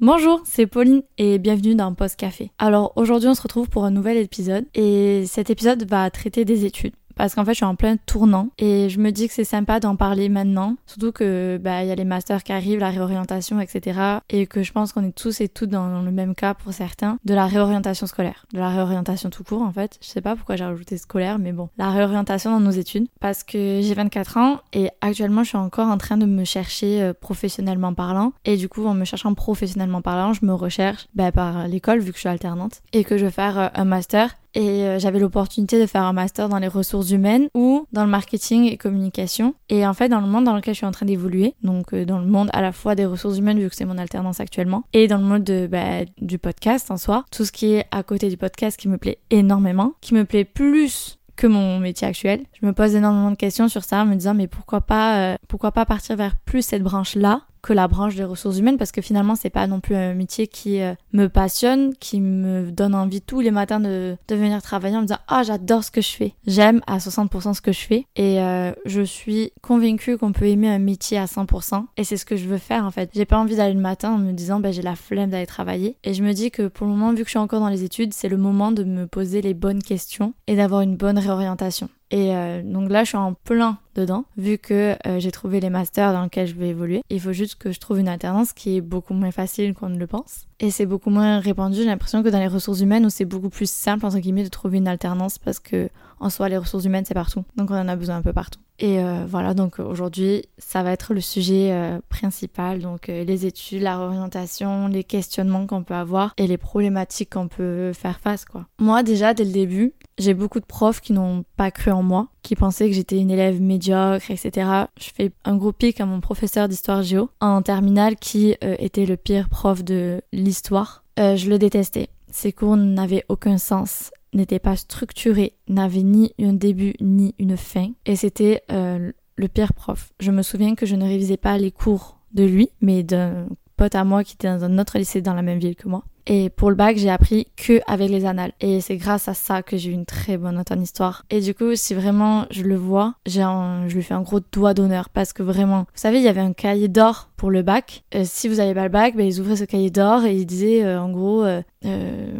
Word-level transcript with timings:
Bonjour, 0.00 0.42
c'est 0.44 0.68
Pauline 0.68 1.02
et 1.16 1.38
bienvenue 1.38 1.74
dans 1.74 1.92
Post 1.92 2.14
Café. 2.14 2.52
Alors 2.58 2.92
aujourd'hui 2.94 3.28
on 3.28 3.34
se 3.34 3.42
retrouve 3.42 3.68
pour 3.68 3.84
un 3.84 3.90
nouvel 3.90 4.16
épisode 4.16 4.64
et 4.72 5.24
cet 5.26 5.50
épisode 5.50 5.90
va 5.90 6.08
traiter 6.10 6.44
des 6.44 6.64
études 6.64 6.94
parce 7.18 7.34
qu'en 7.34 7.44
fait 7.44 7.52
je 7.52 7.56
suis 7.56 7.64
en 7.64 7.74
plein 7.74 7.96
tournant. 7.96 8.48
Et 8.58 8.88
je 8.88 8.98
me 8.98 9.10
dis 9.10 9.28
que 9.28 9.34
c'est 9.34 9.44
sympa 9.44 9.80
d'en 9.80 9.96
parler 9.96 10.28
maintenant, 10.28 10.76
surtout 10.86 11.12
que 11.12 11.58
bah 11.62 11.82
il 11.82 11.88
y 11.88 11.90
a 11.90 11.94
les 11.94 12.04
masters 12.04 12.42
qui 12.42 12.52
arrivent, 12.52 12.78
la 12.78 12.90
réorientation, 12.90 13.60
etc. 13.60 14.00
et 14.30 14.46
que 14.46 14.62
je 14.62 14.72
pense 14.72 14.92
qu'on 14.92 15.04
est 15.04 15.14
tous 15.14 15.40
et 15.40 15.48
toutes 15.48 15.70
dans 15.70 16.00
le 16.00 16.10
même 16.10 16.34
cas 16.34 16.54
pour 16.54 16.72
certains. 16.72 17.18
De 17.24 17.34
la 17.34 17.46
réorientation 17.46 18.06
scolaire, 18.06 18.46
de 18.54 18.58
la 18.58 18.70
réorientation 18.70 19.30
tout 19.30 19.44
court 19.44 19.62
en 19.62 19.72
fait. 19.72 19.98
Je 20.00 20.06
sais 20.06 20.20
pas 20.20 20.36
pourquoi 20.36 20.56
j'ai 20.56 20.64
rajouté 20.64 20.96
scolaire, 20.96 21.38
mais 21.38 21.52
bon, 21.52 21.68
la 21.76 21.90
réorientation 21.90 22.50
dans 22.50 22.60
nos 22.60 22.70
études. 22.70 23.08
Parce 23.20 23.42
que 23.42 23.80
j'ai 23.82 23.94
24 23.94 24.36
ans 24.36 24.60
et 24.72 24.90
actuellement 25.00 25.42
je 25.42 25.48
suis 25.48 25.58
encore 25.58 25.88
en 25.88 25.98
train 25.98 26.16
de 26.16 26.26
me 26.26 26.44
chercher 26.44 27.02
euh, 27.02 27.12
professionnellement 27.12 27.92
parlant. 27.94 28.32
Et 28.44 28.56
du 28.56 28.68
coup 28.68 28.86
en 28.86 28.94
me 28.94 29.04
cherchant 29.04 29.34
professionnellement 29.34 30.02
parlant, 30.02 30.32
je 30.32 30.44
me 30.44 30.54
recherche 30.54 31.08
bah, 31.14 31.32
par 31.32 31.66
l'école 31.66 31.98
vu 31.98 32.12
que 32.12 32.16
je 32.16 32.20
suis 32.20 32.28
alternante. 32.28 32.80
Et 32.92 33.04
que 33.04 33.18
je 33.18 33.24
veux 33.24 33.30
faire 33.30 33.58
euh, 33.58 33.68
un 33.74 33.84
master 33.84 34.34
et 34.54 34.82
euh, 34.84 34.98
j'avais 34.98 35.18
l'opportunité 35.18 35.80
de 35.80 35.86
faire 35.86 36.02
un 36.02 36.12
master 36.12 36.48
dans 36.48 36.58
les 36.58 36.68
ressources 36.68 37.10
humaines 37.10 37.48
ou 37.54 37.86
dans 37.92 38.04
le 38.04 38.10
marketing 38.10 38.64
et 38.64 38.76
communication. 38.76 39.54
Et 39.68 39.86
en 39.86 39.94
fait, 39.94 40.08
dans 40.08 40.20
le 40.20 40.26
monde 40.26 40.44
dans 40.44 40.56
lequel 40.56 40.74
je 40.74 40.78
suis 40.78 40.86
en 40.86 40.92
train 40.92 41.06
d'évoluer, 41.06 41.54
donc 41.62 41.92
euh, 41.92 42.04
dans 42.04 42.18
le 42.18 42.26
monde 42.26 42.50
à 42.52 42.62
la 42.62 42.72
fois 42.72 42.94
des 42.94 43.06
ressources 43.06 43.38
humaines 43.38 43.58
vu 43.58 43.68
que 43.68 43.76
c'est 43.76 43.84
mon 43.84 43.98
alternance 43.98 44.40
actuellement, 44.40 44.84
et 44.92 45.06
dans 45.06 45.18
le 45.18 45.24
monde 45.24 45.44
de, 45.44 45.66
bah, 45.66 46.04
du 46.20 46.38
podcast 46.38 46.90
en 46.90 46.96
soi, 46.96 47.24
tout 47.30 47.44
ce 47.44 47.52
qui 47.52 47.74
est 47.74 47.86
à 47.90 48.02
côté 48.02 48.28
du 48.28 48.36
podcast 48.36 48.78
qui 48.78 48.88
me 48.88 48.98
plaît 48.98 49.18
énormément, 49.30 49.94
qui 50.00 50.14
me 50.14 50.24
plaît 50.24 50.44
plus 50.44 51.18
que 51.36 51.46
mon 51.46 51.78
métier 51.78 52.06
actuel. 52.06 52.42
Je 52.60 52.66
me 52.66 52.72
pose 52.72 52.94
énormément 52.96 53.30
de 53.30 53.36
questions 53.36 53.68
sur 53.68 53.84
ça 53.84 54.02
en 54.02 54.06
me 54.06 54.14
disant 54.16 54.34
mais 54.34 54.48
pourquoi 54.48 54.80
pas 54.80 55.20
euh, 55.20 55.36
pourquoi 55.46 55.70
pas 55.70 55.86
partir 55.86 56.16
vers 56.16 56.36
plus 56.36 56.62
cette 56.62 56.82
branche 56.82 57.14
là 57.14 57.42
que 57.62 57.72
la 57.72 57.88
branche 57.88 58.14
des 58.16 58.24
ressources 58.24 58.58
humaines 58.58 58.78
parce 58.78 58.92
que 58.92 59.02
finalement 59.02 59.34
c'est 59.34 59.50
pas 59.50 59.66
non 59.66 59.80
plus 59.80 59.94
un 59.94 60.14
métier 60.14 60.46
qui 60.46 60.80
euh, 60.80 60.94
me 61.12 61.28
passionne, 61.28 61.94
qui 61.96 62.20
me 62.20 62.70
donne 62.70 62.94
envie 62.94 63.20
tous 63.20 63.40
les 63.40 63.50
matins 63.50 63.80
de, 63.80 64.16
de 64.28 64.34
venir 64.34 64.62
travailler 64.62 64.96
en 64.96 65.00
me 65.00 65.06
disant 65.06 65.20
ah 65.28 65.42
j'adore 65.42 65.84
ce 65.84 65.90
que 65.90 66.00
je 66.00 66.10
fais, 66.10 66.34
j'aime 66.46 66.80
à 66.86 66.98
60% 66.98 67.54
ce 67.54 67.60
que 67.60 67.72
je 67.72 67.80
fais 67.80 68.06
et 68.16 68.40
euh, 68.40 68.72
je 68.84 69.02
suis 69.02 69.52
convaincue 69.62 70.18
qu'on 70.18 70.32
peut 70.32 70.46
aimer 70.46 70.68
un 70.68 70.78
métier 70.78 71.18
à 71.18 71.26
100% 71.26 71.84
et 71.96 72.04
c'est 72.04 72.16
ce 72.16 72.24
que 72.24 72.36
je 72.36 72.46
veux 72.46 72.58
faire 72.58 72.84
en 72.84 72.90
fait. 72.90 73.10
J'ai 73.14 73.24
pas 73.24 73.38
envie 73.38 73.56
d'aller 73.56 73.74
le 73.74 73.80
matin 73.80 74.12
en 74.12 74.18
me 74.18 74.32
disant 74.32 74.60
bah 74.60 74.72
j'ai 74.72 74.82
la 74.82 74.96
flemme 74.96 75.30
d'aller 75.30 75.46
travailler 75.46 75.96
et 76.04 76.14
je 76.14 76.22
me 76.22 76.32
dis 76.32 76.50
que 76.50 76.68
pour 76.68 76.86
le 76.86 76.92
moment 76.92 77.12
vu 77.12 77.22
que 77.22 77.24
je 77.24 77.30
suis 77.30 77.38
encore 77.38 77.60
dans 77.60 77.68
les 77.68 77.84
études 77.84 78.14
c'est 78.14 78.28
le 78.28 78.36
moment 78.36 78.72
de 78.72 78.84
me 78.84 79.06
poser 79.06 79.42
les 79.42 79.54
bonnes 79.54 79.82
questions 79.82 80.34
et 80.46 80.56
d'avoir 80.56 80.82
une 80.82 80.96
bonne 80.96 81.18
réorientation. 81.18 81.88
Et 82.10 82.34
euh, 82.34 82.62
donc 82.62 82.90
là, 82.90 83.04
je 83.04 83.08
suis 83.08 83.16
en 83.18 83.34
plein 83.34 83.78
dedans, 83.98 84.24
vu 84.36 84.58
que 84.58 84.96
euh, 85.06 85.18
j'ai 85.18 85.30
trouvé 85.30 85.60
les 85.60 85.70
masters 85.70 86.12
dans 86.12 86.24
lesquels 86.24 86.46
je 86.46 86.54
vais 86.54 86.68
évoluer. 86.68 87.02
Il 87.10 87.20
faut 87.20 87.32
juste 87.32 87.56
que 87.56 87.72
je 87.72 87.80
trouve 87.80 87.98
une 87.98 88.08
alternance 88.08 88.52
qui 88.52 88.76
est 88.76 88.80
beaucoup 88.80 89.14
moins 89.14 89.30
facile 89.30 89.74
qu'on 89.74 89.88
ne 89.88 89.98
le 89.98 90.06
pense. 90.06 90.46
Et 90.60 90.70
c'est 90.70 90.86
beaucoup 90.86 91.10
moins 91.10 91.38
répandu, 91.38 91.76
j'ai 91.76 91.84
l'impression 91.84 92.22
que 92.22 92.28
dans 92.28 92.40
les 92.40 92.48
ressources 92.48 92.80
humaines, 92.80 93.06
où 93.06 93.10
c'est 93.10 93.24
beaucoup 93.24 93.48
plus 93.48 93.70
simple, 93.70 94.06
entre 94.06 94.18
guillemets, 94.18 94.44
de 94.44 94.48
trouver 94.48 94.78
une 94.78 94.88
alternance, 94.88 95.38
parce 95.38 95.60
que 95.60 95.88
en 96.20 96.30
soi, 96.30 96.48
les 96.48 96.58
ressources 96.58 96.84
humaines, 96.84 97.04
c'est 97.06 97.14
partout. 97.14 97.44
Donc 97.56 97.70
on 97.70 97.76
en 97.76 97.86
a 97.86 97.94
besoin 97.94 98.16
un 98.16 98.22
peu 98.22 98.32
partout. 98.32 98.60
Et 98.80 99.00
euh, 99.00 99.24
voilà, 99.26 99.54
donc 99.54 99.80
aujourd'hui, 99.80 100.44
ça 100.58 100.82
va 100.82 100.92
être 100.92 101.14
le 101.14 101.20
sujet 101.20 101.72
euh, 101.72 102.00
principal, 102.08 102.80
donc 102.80 103.08
les 103.08 103.46
études, 103.46 103.82
la 103.82 103.98
réorientation, 103.98 104.86
les 104.88 105.04
questionnements 105.04 105.66
qu'on 105.66 105.82
peut 105.82 105.94
avoir 105.94 106.32
et 106.36 106.46
les 106.46 106.58
problématiques 106.58 107.30
qu'on 107.30 107.48
peut 107.48 107.92
faire 107.92 108.20
face, 108.20 108.44
quoi. 108.44 108.66
Moi, 108.78 109.02
déjà, 109.02 109.34
dès 109.34 109.44
le 109.44 109.52
début, 109.52 109.94
j'ai 110.18 110.34
beaucoup 110.34 110.60
de 110.60 110.66
profs 110.66 111.00
qui 111.00 111.12
n'ont 111.12 111.44
pas 111.56 111.70
cru 111.70 111.90
en 111.90 112.02
moi, 112.02 112.28
qui 112.48 112.56
pensaient 112.56 112.88
que 112.88 112.94
j'étais 112.94 113.18
une 113.18 113.30
élève 113.30 113.60
médiocre, 113.60 114.30
etc. 114.30 114.68
Je 114.98 115.10
fais 115.14 115.32
un 115.44 115.56
gros 115.56 115.72
pic 115.72 116.00
à 116.00 116.06
mon 116.06 116.20
professeur 116.20 116.66
d'histoire 116.68 117.02
géo 117.02 117.28
en 117.40 117.62
terminale 117.62 118.16
qui 118.16 118.56
était 118.62 119.04
le 119.04 119.16
pire 119.16 119.48
prof 119.48 119.84
de 119.84 120.22
l'histoire. 120.32 121.04
je 121.18 121.48
le 121.48 121.58
détestais. 121.58 122.08
Ses 122.30 122.52
cours 122.52 122.76
n'avaient 122.76 123.24
aucun 123.28 123.58
sens 123.58 124.10
n'était 124.34 124.58
pas 124.58 124.76
structuré, 124.76 125.54
n'avait 125.68 126.02
ni 126.02 126.32
un 126.40 126.52
début 126.52 126.94
ni 127.00 127.34
une 127.38 127.56
fin, 127.56 127.92
et 128.06 128.16
c'était 128.16 128.62
euh, 128.70 129.12
le 129.36 129.48
pire 129.48 129.72
prof. 129.72 130.12
Je 130.20 130.30
me 130.30 130.42
souviens 130.42 130.74
que 130.74 130.86
je 130.86 130.96
ne 130.96 131.04
révisais 131.04 131.36
pas 131.36 131.58
les 131.58 131.70
cours 131.70 132.18
de 132.32 132.44
lui, 132.44 132.70
mais 132.80 133.02
d'un 133.02 133.46
pote 133.78 133.94
à 133.94 134.04
moi 134.04 134.24
qui 134.24 134.34
était 134.34 134.48
dans 134.48 134.64
un 134.64 134.78
autre 134.78 134.98
lycée 134.98 135.22
dans 135.22 135.34
la 135.34 135.42
même 135.42 135.58
ville 135.58 135.76
que 135.76 135.88
moi. 135.88 136.02
Et 136.30 136.50
pour 136.50 136.68
le 136.68 136.76
bac, 136.76 136.98
j'ai 136.98 137.08
appris 137.08 137.46
que 137.56 137.80
avec 137.86 138.10
les 138.10 138.26
annales. 138.26 138.52
Et 138.60 138.82
c'est 138.82 138.98
grâce 138.98 139.28
à 139.28 139.34
ça 139.34 139.62
que 139.62 139.78
j'ai 139.78 139.90
eu 139.90 139.94
une 139.94 140.04
très 140.04 140.36
bonne 140.36 140.56
note 140.56 140.70
en 140.70 140.78
histoire. 140.78 141.24
Et 141.30 141.40
du 141.40 141.54
coup, 141.54 141.74
si 141.74 141.94
vraiment 141.94 142.44
je 142.50 142.64
le 142.64 142.76
vois, 142.76 143.14
je 143.24 143.94
lui 143.94 144.02
fais 144.02 144.12
un 144.12 144.20
gros 144.20 144.40
doigt 144.52 144.74
d'honneur 144.74 145.08
parce 145.08 145.32
que 145.32 145.42
vraiment, 145.42 145.80
vous 145.80 145.86
savez, 145.94 146.18
il 146.18 146.24
y 146.24 146.28
avait 146.28 146.42
un 146.42 146.52
cahier 146.52 146.88
d'or 146.88 147.30
pour 147.38 147.50
le 147.50 147.62
bac. 147.62 148.04
Euh, 148.14 148.24
si 148.26 148.46
vous 148.46 148.56
n'avez 148.56 148.74
pas 148.74 148.82
le 148.82 148.90
bac, 148.90 149.16
ben, 149.16 149.26
ils 149.26 149.40
ouvraient 149.40 149.56
ce 149.56 149.64
cahier 149.64 149.88
d'or 149.88 150.26
et 150.26 150.36
ils 150.36 150.44
disaient 150.44 150.84
euh, 150.84 151.00
en 151.00 151.08
gros, 151.08 151.44
euh, 151.44 151.62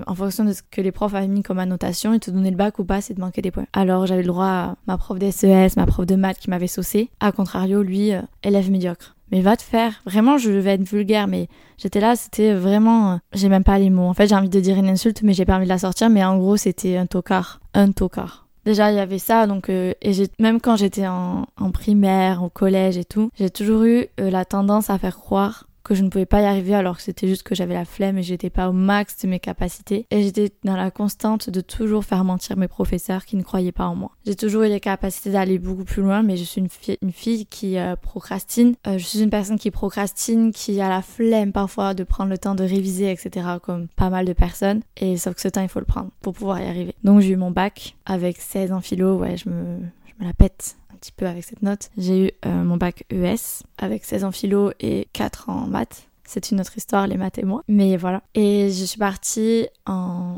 en 0.07 0.15
fonction 0.15 0.45
de 0.45 0.53
ce 0.53 0.61
que 0.71 0.83
les 0.83 0.93
profs 0.93 1.15
avaient 1.15 1.27
mis 1.27 1.43
comme 1.43 1.59
annotation, 1.59 2.13
ils 2.13 2.21
te 2.21 2.31
donnaient 2.31 2.51
le 2.51 2.57
bac 2.57 2.79
ou 2.79 2.85
pas, 2.85 3.01
c'est 3.01 3.15
de 3.15 3.21
manquer 3.21 3.41
des 3.41 3.53
points. 3.53 3.67
Alors 3.73 4.05
j'avais 4.05 4.23
le 4.23 4.29
droit 4.29 4.45
à 4.45 4.77
ma 4.87 4.99
prof 4.99 5.19
d'SES, 5.19 5.77
ma 5.79 5.87
prof 5.87 6.05
de 6.05 6.17
maths 6.17 6.39
qui 6.39 6.51
m'avait 6.51 6.67
saucé. 6.67 7.09
A 7.21 7.33
contrario, 7.33 7.83
lui, 7.83 8.11
élève 8.43 8.71
médiocre 8.71 9.15
mais 9.31 9.41
va 9.41 9.57
te 9.57 9.63
faire. 9.63 10.01
Vraiment, 10.07 10.39
je 10.39 10.51
vais 10.51 10.75
être 10.75 10.89
vulgaire, 10.89 11.29
mais 11.29 11.49
j'étais 11.77 12.01
là, 12.01 12.17
c'était 12.17 12.55
vraiment, 12.55 13.21
j'ai 13.33 13.49
même 13.49 13.65
pas 13.65 13.79
les 13.79 13.91
mots. 13.91 14.09
En 14.09 14.15
fait, 14.15 14.27
j'ai 14.27 14.35
envie 14.35 14.49
de 14.49 14.61
dire 14.61 14.77
une 14.77 14.89
insulte, 14.89 15.23
mais 15.23 15.33
j'ai 15.33 15.45
pas 15.45 15.57
envie 15.57 15.65
de 15.65 15.71
la 15.71 15.79
sortir, 15.79 16.11
mais 16.11 16.25
en 16.25 16.39
gros, 16.39 16.57
c'était 16.57 16.97
un 16.97 17.07
tocard. 17.07 17.61
Un 17.75 17.93
tocard. 17.93 18.47
Déjà, 18.65 18.91
il 18.91 18.97
y 18.97 19.01
avait 19.01 19.19
ça, 19.19 19.47
donc, 19.47 19.71
euh, 19.71 19.95
et 20.03 20.13
même 20.39 20.61
quand 20.61 20.77
j'étais 20.77 21.07
en, 21.07 21.47
en, 21.59 21.71
primaire, 21.71 22.43
au 22.43 22.51
collège 22.51 22.99
et 22.99 23.05
tout, 23.05 23.31
j'ai 23.39 23.49
toujours 23.49 23.85
eu 23.85 24.07
euh, 24.21 24.31
la 24.31 24.45
tendance 24.45 24.91
à 24.91 24.99
faire 24.99 25.17
croire 25.17 25.68
que 25.83 25.95
je 25.95 26.03
ne 26.03 26.09
pouvais 26.09 26.27
pas 26.27 26.43
y 26.43 26.45
arriver 26.45 26.75
alors 26.75 26.97
que 26.97 27.03
c'était 27.03 27.29
juste 27.29 27.43
que 27.43 27.55
j'avais 27.55 27.75
la 27.75 27.85
flemme 27.85 28.19
et 28.19 28.23
j'étais 28.23 28.51
pas 28.51 28.69
au 28.69 28.73
max 28.73 29.17
de 29.23 29.29
mes 29.29 29.41
capacités. 29.41 30.07
Et 30.11 30.23
j'étais 30.23 30.51
dans 30.65 30.77
la 30.77 30.91
constante 30.91 31.51
de 31.51 31.61
toujours 31.61 32.05
faire 32.05 32.25
mentir 32.25 32.57
mes 32.57 32.69
professeurs 32.69 33.25
qui 33.25 33.37
ne 33.37 33.43
croyaient 33.43 33.73
pas 33.73 33.87
en 33.87 33.95
moi. 33.95 34.11
J'ai 34.27 34.37
toujours 34.37 34.63
eu 34.63 34.69
les 34.69 34.81
capacités 34.81 35.31
d'aller 35.31 35.59
beaucoup 35.59 35.85
plus 35.85 36.03
loin, 36.03 36.23
mais 36.23 36.37
je 36.37 36.45
suis 36.45 36.61
une, 36.61 36.69
une 37.03 37.13
fille 37.13 37.47
qui 37.47 37.79
euh, 37.79 37.97
procrastine. 37.97 38.75
Euh, 38.87 38.99
je 38.99 39.05
suis 39.05 39.23
une 39.23 39.31
personne 39.31 39.59
qui 39.59 39.71
procrastine, 39.71 40.53
qui 40.53 40.81
a 40.81 40.89
la 40.89 41.03
flemme 41.03 41.53
parfois 41.53 41.95
de 41.95 42.05
prendre 42.05 42.31
le 42.31 42.39
temps 42.39 42.55
de 42.55 42.65
réviser, 42.65 43.11
etc. 43.11 43.47
comme 43.63 43.89
pas 43.89 44.11
mal 44.11 44.27
de 44.27 44.33
personnes. 44.33 44.83
Et 44.97 45.17
sauf 45.17 45.35
que 45.35 45.41
ce 45.41 45.49
temps, 45.49 45.63
il 45.63 45.69
faut 45.69 45.81
le 45.81 45.87
prendre 45.87 46.11
pour 46.21 46.35
pouvoir 46.35 46.61
y 46.61 46.67
arriver. 46.67 46.95
Donc 47.05 47.21
j'ai 47.21 47.31
eu 47.31 47.37
mon 47.37 47.51
bac 47.51 47.97
avec 48.05 48.39
16 48.39 48.73
en 48.73 48.81
philo, 48.81 49.17
ouais, 49.17 49.37
je 49.37 49.49
me, 49.49 49.79
la 50.21 50.33
pète 50.33 50.77
petit 50.99 51.13
peu 51.13 51.27
avec 51.27 51.45
cette 51.45 51.63
note. 51.63 51.91
J'ai 51.97 52.27
eu 52.27 52.31
euh, 52.45 52.65
mon 52.65 52.77
bac 52.77 53.05
ES 53.11 53.65
avec 53.79 54.05
16 54.05 54.25
en 54.25 54.33
philo 54.33 54.73
et 54.81 55.09
4 55.13 55.49
en 55.49 55.67
maths. 55.67 56.09
C'est 56.25 56.51
une 56.51 56.61
autre 56.61 56.77
histoire, 56.77 57.07
les 57.07 57.17
maths 57.17 57.39
et 57.39 57.45
moi. 57.45 57.63
Mais 57.69 57.97
voilà. 57.97 58.23
Et 58.35 58.71
je 58.71 58.85
suis 58.85 58.99
partie 58.99 59.67
en 59.87 60.37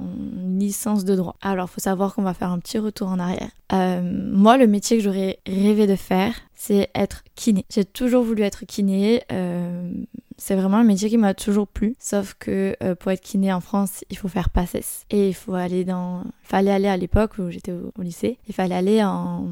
licence 0.57 1.05
de 1.05 1.17
droit. 1.17 1.35
Alors, 1.43 1.69
faut 1.69 1.81
savoir 1.81 2.15
qu'on 2.15 2.23
va 2.23 2.33
faire 2.33 2.53
un 2.53 2.61
petit 2.61 2.79
retour 2.79 3.09
en 3.09 3.19
arrière. 3.19 3.51
Euh, 3.73 4.01
moi, 4.33 4.57
le 4.57 4.69
métier 4.69 4.99
que 4.99 5.03
j'aurais 5.03 5.41
rêvé 5.47 5.89
de 5.89 5.97
faire, 5.97 6.35
c'est 6.55 6.91
être 6.95 7.25
kiné. 7.35 7.65
J'ai 7.71 7.85
toujours 7.85 8.23
voulu 8.23 8.43
être 8.43 8.67
kiné. 8.67 9.25
Euh, 9.33 9.91
c'est 10.41 10.57
vraiment 10.57 10.79
un 10.79 10.85
métier 10.85 11.09
qui 11.09 11.19
m'a 11.19 11.35
toujours 11.35 11.69
plu. 11.69 11.95
Sauf 11.99 12.35
que 12.39 12.75
pour 12.95 13.13
être 13.13 13.21
kiné 13.21 13.53
en 13.53 13.61
France, 13.61 14.05
il 14.11 14.17
faut 14.17 14.29
faire 14.29 14.51
PACES. 14.51 15.05
Et 15.11 15.29
il 15.29 15.35
faut 15.35 15.55
aller 15.55 15.85
dans... 15.85 16.25
Fallait 16.43 16.73
aller 16.73 16.89
à 16.89 16.97
l'époque 16.97 17.39
où 17.39 17.51
j'étais 17.51 17.73
au, 17.73 18.03
lycée. 18.03 18.39
Il 18.49 18.55
fallait 18.55 18.75
aller 18.75 19.05
en 19.05 19.47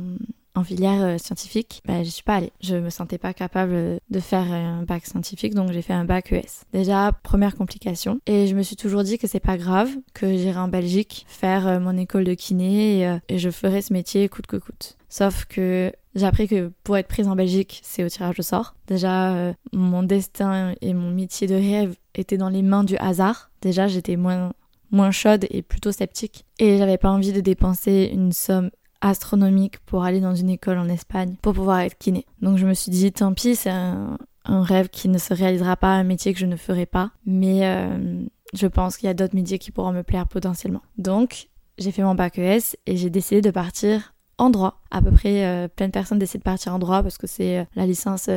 en 0.58 0.64
filière 0.64 1.02
euh, 1.02 1.18
scientifique, 1.18 1.82
bah, 1.86 2.02
je 2.02 2.10
suis 2.10 2.22
pas 2.22 2.34
allée. 2.34 2.52
Je 2.60 2.76
me 2.76 2.90
sentais 2.90 3.18
pas 3.18 3.32
capable 3.32 4.00
de 4.10 4.20
faire 4.20 4.52
un 4.52 4.82
bac 4.82 5.06
scientifique, 5.06 5.54
donc 5.54 5.72
j'ai 5.72 5.82
fait 5.82 5.92
un 5.92 6.04
bac 6.04 6.32
ES. 6.32 6.64
Déjà, 6.72 7.12
première 7.22 7.56
complication. 7.56 8.20
Et 8.26 8.46
je 8.46 8.54
me 8.54 8.62
suis 8.62 8.76
toujours 8.76 9.04
dit 9.04 9.18
que 9.18 9.26
c'est 9.26 9.40
pas 9.40 9.56
grave, 9.56 9.90
que 10.14 10.36
j'irai 10.36 10.58
en 10.58 10.68
Belgique 10.68 11.24
faire 11.28 11.66
euh, 11.66 11.80
mon 11.80 11.96
école 11.96 12.24
de 12.24 12.34
kiné 12.34 12.98
et, 12.98 13.06
euh, 13.06 13.18
et 13.28 13.38
je 13.38 13.50
ferai 13.50 13.82
ce 13.82 13.92
métier 13.92 14.28
coûte 14.28 14.46
que 14.46 14.56
coûte. 14.56 14.96
Sauf 15.08 15.46
que 15.46 15.92
j'ai 16.18 16.26
appris 16.26 16.48
que 16.48 16.72
pour 16.84 16.96
être 16.96 17.08
prise 17.08 17.28
en 17.28 17.36
Belgique, 17.36 17.80
c'est 17.82 18.04
au 18.04 18.08
tirage 18.08 18.38
au 18.38 18.42
sort. 18.42 18.74
Déjà, 18.86 19.54
mon 19.72 20.02
destin 20.02 20.74
et 20.80 20.92
mon 20.92 21.10
métier 21.10 21.46
de 21.46 21.54
rêve 21.54 21.96
étaient 22.14 22.36
dans 22.36 22.48
les 22.48 22.62
mains 22.62 22.84
du 22.84 22.96
hasard. 22.98 23.50
Déjà, 23.62 23.88
j'étais 23.88 24.16
moins 24.16 24.52
moins 24.90 25.10
chaude 25.10 25.46
et 25.50 25.62
plutôt 25.62 25.92
sceptique. 25.92 26.44
Et 26.58 26.78
j'avais 26.78 26.98
pas 26.98 27.10
envie 27.10 27.32
de 27.32 27.40
dépenser 27.40 28.10
une 28.12 28.32
somme 28.32 28.70
astronomique 29.00 29.78
pour 29.80 30.04
aller 30.04 30.20
dans 30.20 30.34
une 30.34 30.50
école 30.50 30.78
en 30.78 30.88
Espagne 30.88 31.36
pour 31.42 31.54
pouvoir 31.54 31.80
être 31.80 31.98
kiné. 31.98 32.26
Donc 32.42 32.58
je 32.58 32.66
me 32.66 32.74
suis 32.74 32.90
dit 32.90 33.12
tant 33.12 33.32
pis, 33.32 33.54
c'est 33.54 33.70
un, 33.70 34.18
rêve 34.44 34.88
qui 34.88 35.08
ne 35.08 35.18
se 35.18 35.34
réalisera 35.34 35.76
pas, 35.76 35.88
un 35.88 36.04
métier 36.04 36.32
que 36.32 36.40
je 36.40 36.46
ne 36.46 36.56
ferai 36.56 36.86
pas, 36.86 37.10
mais 37.26 37.66
euh, 37.66 38.24
je 38.54 38.66
pense 38.66 38.96
qu'il 38.96 39.06
y 39.06 39.10
a 39.10 39.14
d'autres 39.14 39.34
métiers 39.34 39.58
qui 39.58 39.70
pourront 39.70 39.92
me 39.92 40.02
plaire 40.02 40.26
potentiellement. 40.26 40.80
Donc 40.96 41.48
j'ai 41.76 41.92
fait 41.92 42.02
mon 42.02 42.14
bac 42.14 42.38
ES 42.38 42.76
et 42.86 42.96
j'ai 42.96 43.10
décidé 43.10 43.40
de 43.40 43.50
partir 43.50 44.14
en 44.38 44.50
droit. 44.50 44.80
À 44.90 45.02
peu 45.02 45.10
près 45.10 45.44
euh, 45.44 45.68
plein 45.68 45.86
de 45.86 45.92
personnes 45.92 46.18
décident 46.18 46.40
de 46.40 46.44
partir 46.44 46.74
en 46.74 46.78
droit 46.78 47.02
parce 47.02 47.18
que 47.18 47.26
c'est 47.26 47.58
euh, 47.58 47.64
la 47.74 47.86
licence 47.86 48.30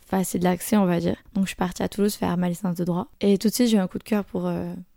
facile 0.00 0.40
d'accès, 0.40 0.76
on 0.76 0.86
va 0.86 1.00
dire. 1.00 1.16
Donc 1.34 1.44
je 1.44 1.48
suis 1.48 1.56
partie 1.56 1.82
à 1.82 1.88
Toulouse 1.88 2.14
faire 2.14 2.36
ma 2.36 2.48
licence 2.48 2.76
de 2.76 2.84
droit 2.84 3.08
et 3.20 3.38
tout 3.38 3.48
de 3.48 3.52
suite 3.52 3.68
j'ai 3.68 3.76
eu 3.76 3.80
un 3.80 3.88
coup 3.88 3.98
de 3.98 4.04
cœur 4.04 4.24
pour 4.24 4.50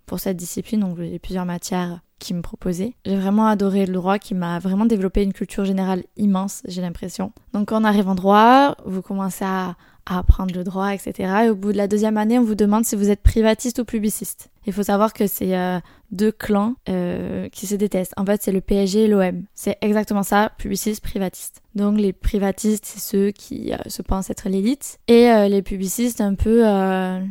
pour 0.05 0.19
cette 0.19 0.37
discipline. 0.37 0.81
Donc 0.81 0.97
j'ai 0.97 1.19
plusieurs 1.19 1.45
matières 1.45 2.01
qui 2.19 2.33
me 2.33 2.41
proposait. 2.41 2.93
J'ai 3.05 3.15
vraiment 3.15 3.47
adoré 3.47 3.85
le 3.85 3.93
droit 3.93 4.19
qui 4.19 4.35
m'a 4.35 4.59
vraiment 4.59 4.85
développé 4.85 5.23
une 5.23 5.33
culture 5.33 5.65
générale 5.65 6.03
immense, 6.17 6.61
j'ai 6.67 6.81
l'impression. 6.81 7.31
Donc 7.53 7.71
on 7.71 7.83
arrive 7.83 8.09
en 8.09 8.15
droit, 8.15 8.75
vous 8.85 9.01
commencez 9.01 9.45
à 9.45 9.75
à 10.09 10.17
apprendre 10.17 10.53
le 10.55 10.63
droit, 10.63 10.93
etc. 10.93 11.43
Et 11.45 11.49
au 11.49 11.55
bout 11.55 11.71
de 11.71 11.77
la 11.77 11.87
deuxième 11.87 12.17
année, 12.17 12.39
on 12.39 12.43
vous 12.43 12.55
demande 12.55 12.83
si 12.83 12.95
vous 12.95 13.09
êtes 13.09 13.21
privatiste 13.21 13.79
ou 13.79 13.85
publiciste. 13.85 14.49
Il 14.65 14.73
faut 14.73 14.83
savoir 14.83 15.13
que 15.13 15.27
c'est 15.27 15.55
euh, 15.55 15.79
deux 16.11 16.31
clans 16.31 16.75
euh, 16.87 17.49
qui 17.49 17.67
se 17.67 17.75
détestent. 17.75 18.13
En 18.17 18.25
fait, 18.25 18.41
c'est 18.41 18.51
le 18.51 18.61
PSG 18.61 19.05
et 19.05 19.07
l'OM. 19.07 19.43
C'est 19.53 19.77
exactement 19.81 20.23
ça, 20.23 20.51
publiciste, 20.57 21.01
privatiste. 21.01 21.61
Donc 21.75 21.99
les 21.99 22.13
privatistes, 22.13 22.85
c'est 22.85 22.99
ceux 22.99 23.31
qui 23.31 23.73
euh, 23.73 23.77
se 23.87 24.01
pensent 24.01 24.29
être 24.29 24.49
l'élite. 24.49 24.99
Et 25.07 25.29
les 25.49 25.61
publicistes, 25.61 26.21
un 26.21 26.35
peu 26.35 26.63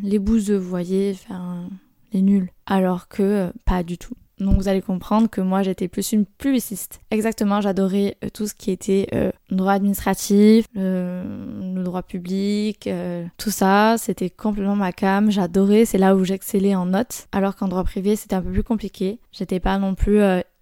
les 0.03 0.19
bouseux, 0.19 0.57
vous 0.57 0.69
voyez, 0.69 1.13
enfin, 1.15 1.69
les 2.13 2.23
nuls. 2.23 2.51
Alors 2.67 3.09
que 3.09 3.53
pas 3.65 3.83
du 3.83 3.99
tout. 3.99 4.15
Donc 4.41 4.57
vous 4.57 4.69
allez 4.69 4.83
comprendre 4.83 5.29
que 5.29 5.41
moi 5.41 5.63
j'étais 5.63 5.89
plus 5.89 6.13
une 6.13 6.25
publiciste. 6.27 7.01
Exactement, 7.11 7.61
j'adorais 7.61 8.17
euh, 8.25 8.29
tout 8.33 8.47
ce 8.47 8.55
qui 8.55 8.71
était 8.71 9.09
euh, 9.13 9.31
droit 9.51 9.73
administratif, 9.73 10.67
le, 10.75 11.83
droit 11.83 12.03
public, 12.03 12.87
euh, 12.87 13.25
tout 13.37 13.51
ça, 13.51 13.97
c'était 13.99 14.31
complètement 14.31 14.77
ma 14.77 14.93
cam. 14.93 15.31
J'adorais, 15.31 15.85
c'est 15.85 15.99
là 15.99 16.15
où 16.15 16.25
j'excellais 16.25 16.75
en 16.75 16.87
notes. 16.87 17.29
Alors 17.33 17.57
qu'en 17.57 17.69
droit 17.69 17.85
privé 17.85 18.17
c'était 18.17 18.37
un 18.37 18.43
peu 18.43 18.51
plus 18.51 18.65
compliqué. 18.65 19.19
J'étais 19.33 19.61
pas 19.61 19.79
non 19.79 19.95
plus 19.95 20.21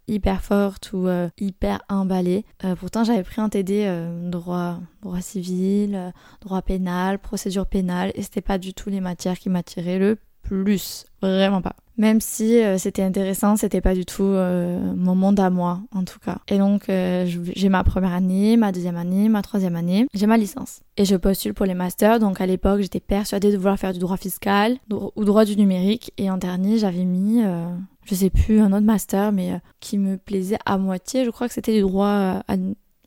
hyper 0.08 0.42
forte 0.42 0.92
ou 0.92 1.08
hyper 1.38 1.82
emballée. 1.88 2.44
pourtant, 2.78 3.04
j'avais 3.04 3.22
pris 3.22 3.40
un 3.40 3.48
TD 3.48 3.90
droit, 4.30 4.78
droit 5.02 5.20
civil, 5.20 6.12
droit 6.40 6.62
pénal, 6.62 7.18
procédure 7.18 7.66
pénale, 7.66 8.12
et 8.14 8.22
c'était 8.22 8.40
pas 8.40 8.58
du 8.58 8.72
tout 8.72 8.88
les 8.88 9.00
matières 9.00 9.38
qui 9.38 9.50
m'attiraient 9.50 9.98
le 9.98 10.18
plus, 10.46 11.04
vraiment 11.22 11.60
pas. 11.60 11.76
Même 11.98 12.20
si 12.20 12.62
euh, 12.62 12.76
c'était 12.76 13.02
intéressant, 13.02 13.56
c'était 13.56 13.80
pas 13.80 13.94
du 13.94 14.04
tout 14.04 14.22
euh, 14.22 14.78
mon 14.94 15.14
monde 15.14 15.40
à 15.40 15.48
moi, 15.48 15.80
en 15.94 16.04
tout 16.04 16.18
cas. 16.18 16.38
Et 16.48 16.58
donc, 16.58 16.88
euh, 16.88 17.26
j'ai 17.26 17.68
ma 17.70 17.84
première 17.84 18.12
année, 18.12 18.56
ma 18.58 18.70
deuxième 18.70 18.96
année, 18.96 19.28
ma 19.28 19.40
troisième 19.40 19.76
année, 19.76 20.06
j'ai 20.12 20.26
ma 20.26 20.36
licence. 20.36 20.80
Et 20.98 21.06
je 21.06 21.16
postule 21.16 21.54
pour 21.54 21.64
les 21.64 21.74
masters, 21.74 22.20
donc 22.20 22.40
à 22.40 22.46
l'époque, 22.46 22.82
j'étais 22.82 23.00
persuadée 23.00 23.50
de 23.50 23.56
vouloir 23.56 23.78
faire 23.78 23.94
du 23.94 23.98
droit 23.98 24.18
fiscal 24.18 24.76
ou 24.90 25.24
droit 25.24 25.44
du 25.44 25.56
numérique. 25.56 26.12
Et 26.18 26.30
en 26.30 26.36
dernier, 26.36 26.78
j'avais 26.78 27.04
mis, 27.04 27.42
je 28.04 28.14
sais 28.14 28.30
plus, 28.30 28.60
un 28.60 28.72
autre 28.72 28.84
master, 28.84 29.32
mais 29.32 29.60
qui 29.80 29.98
me 29.98 30.16
plaisait 30.16 30.58
à 30.66 30.78
moitié. 30.78 31.24
Je 31.24 31.30
crois 31.30 31.48
que 31.48 31.54
c'était 31.54 31.74
du 31.74 31.80
droit, 31.80 32.42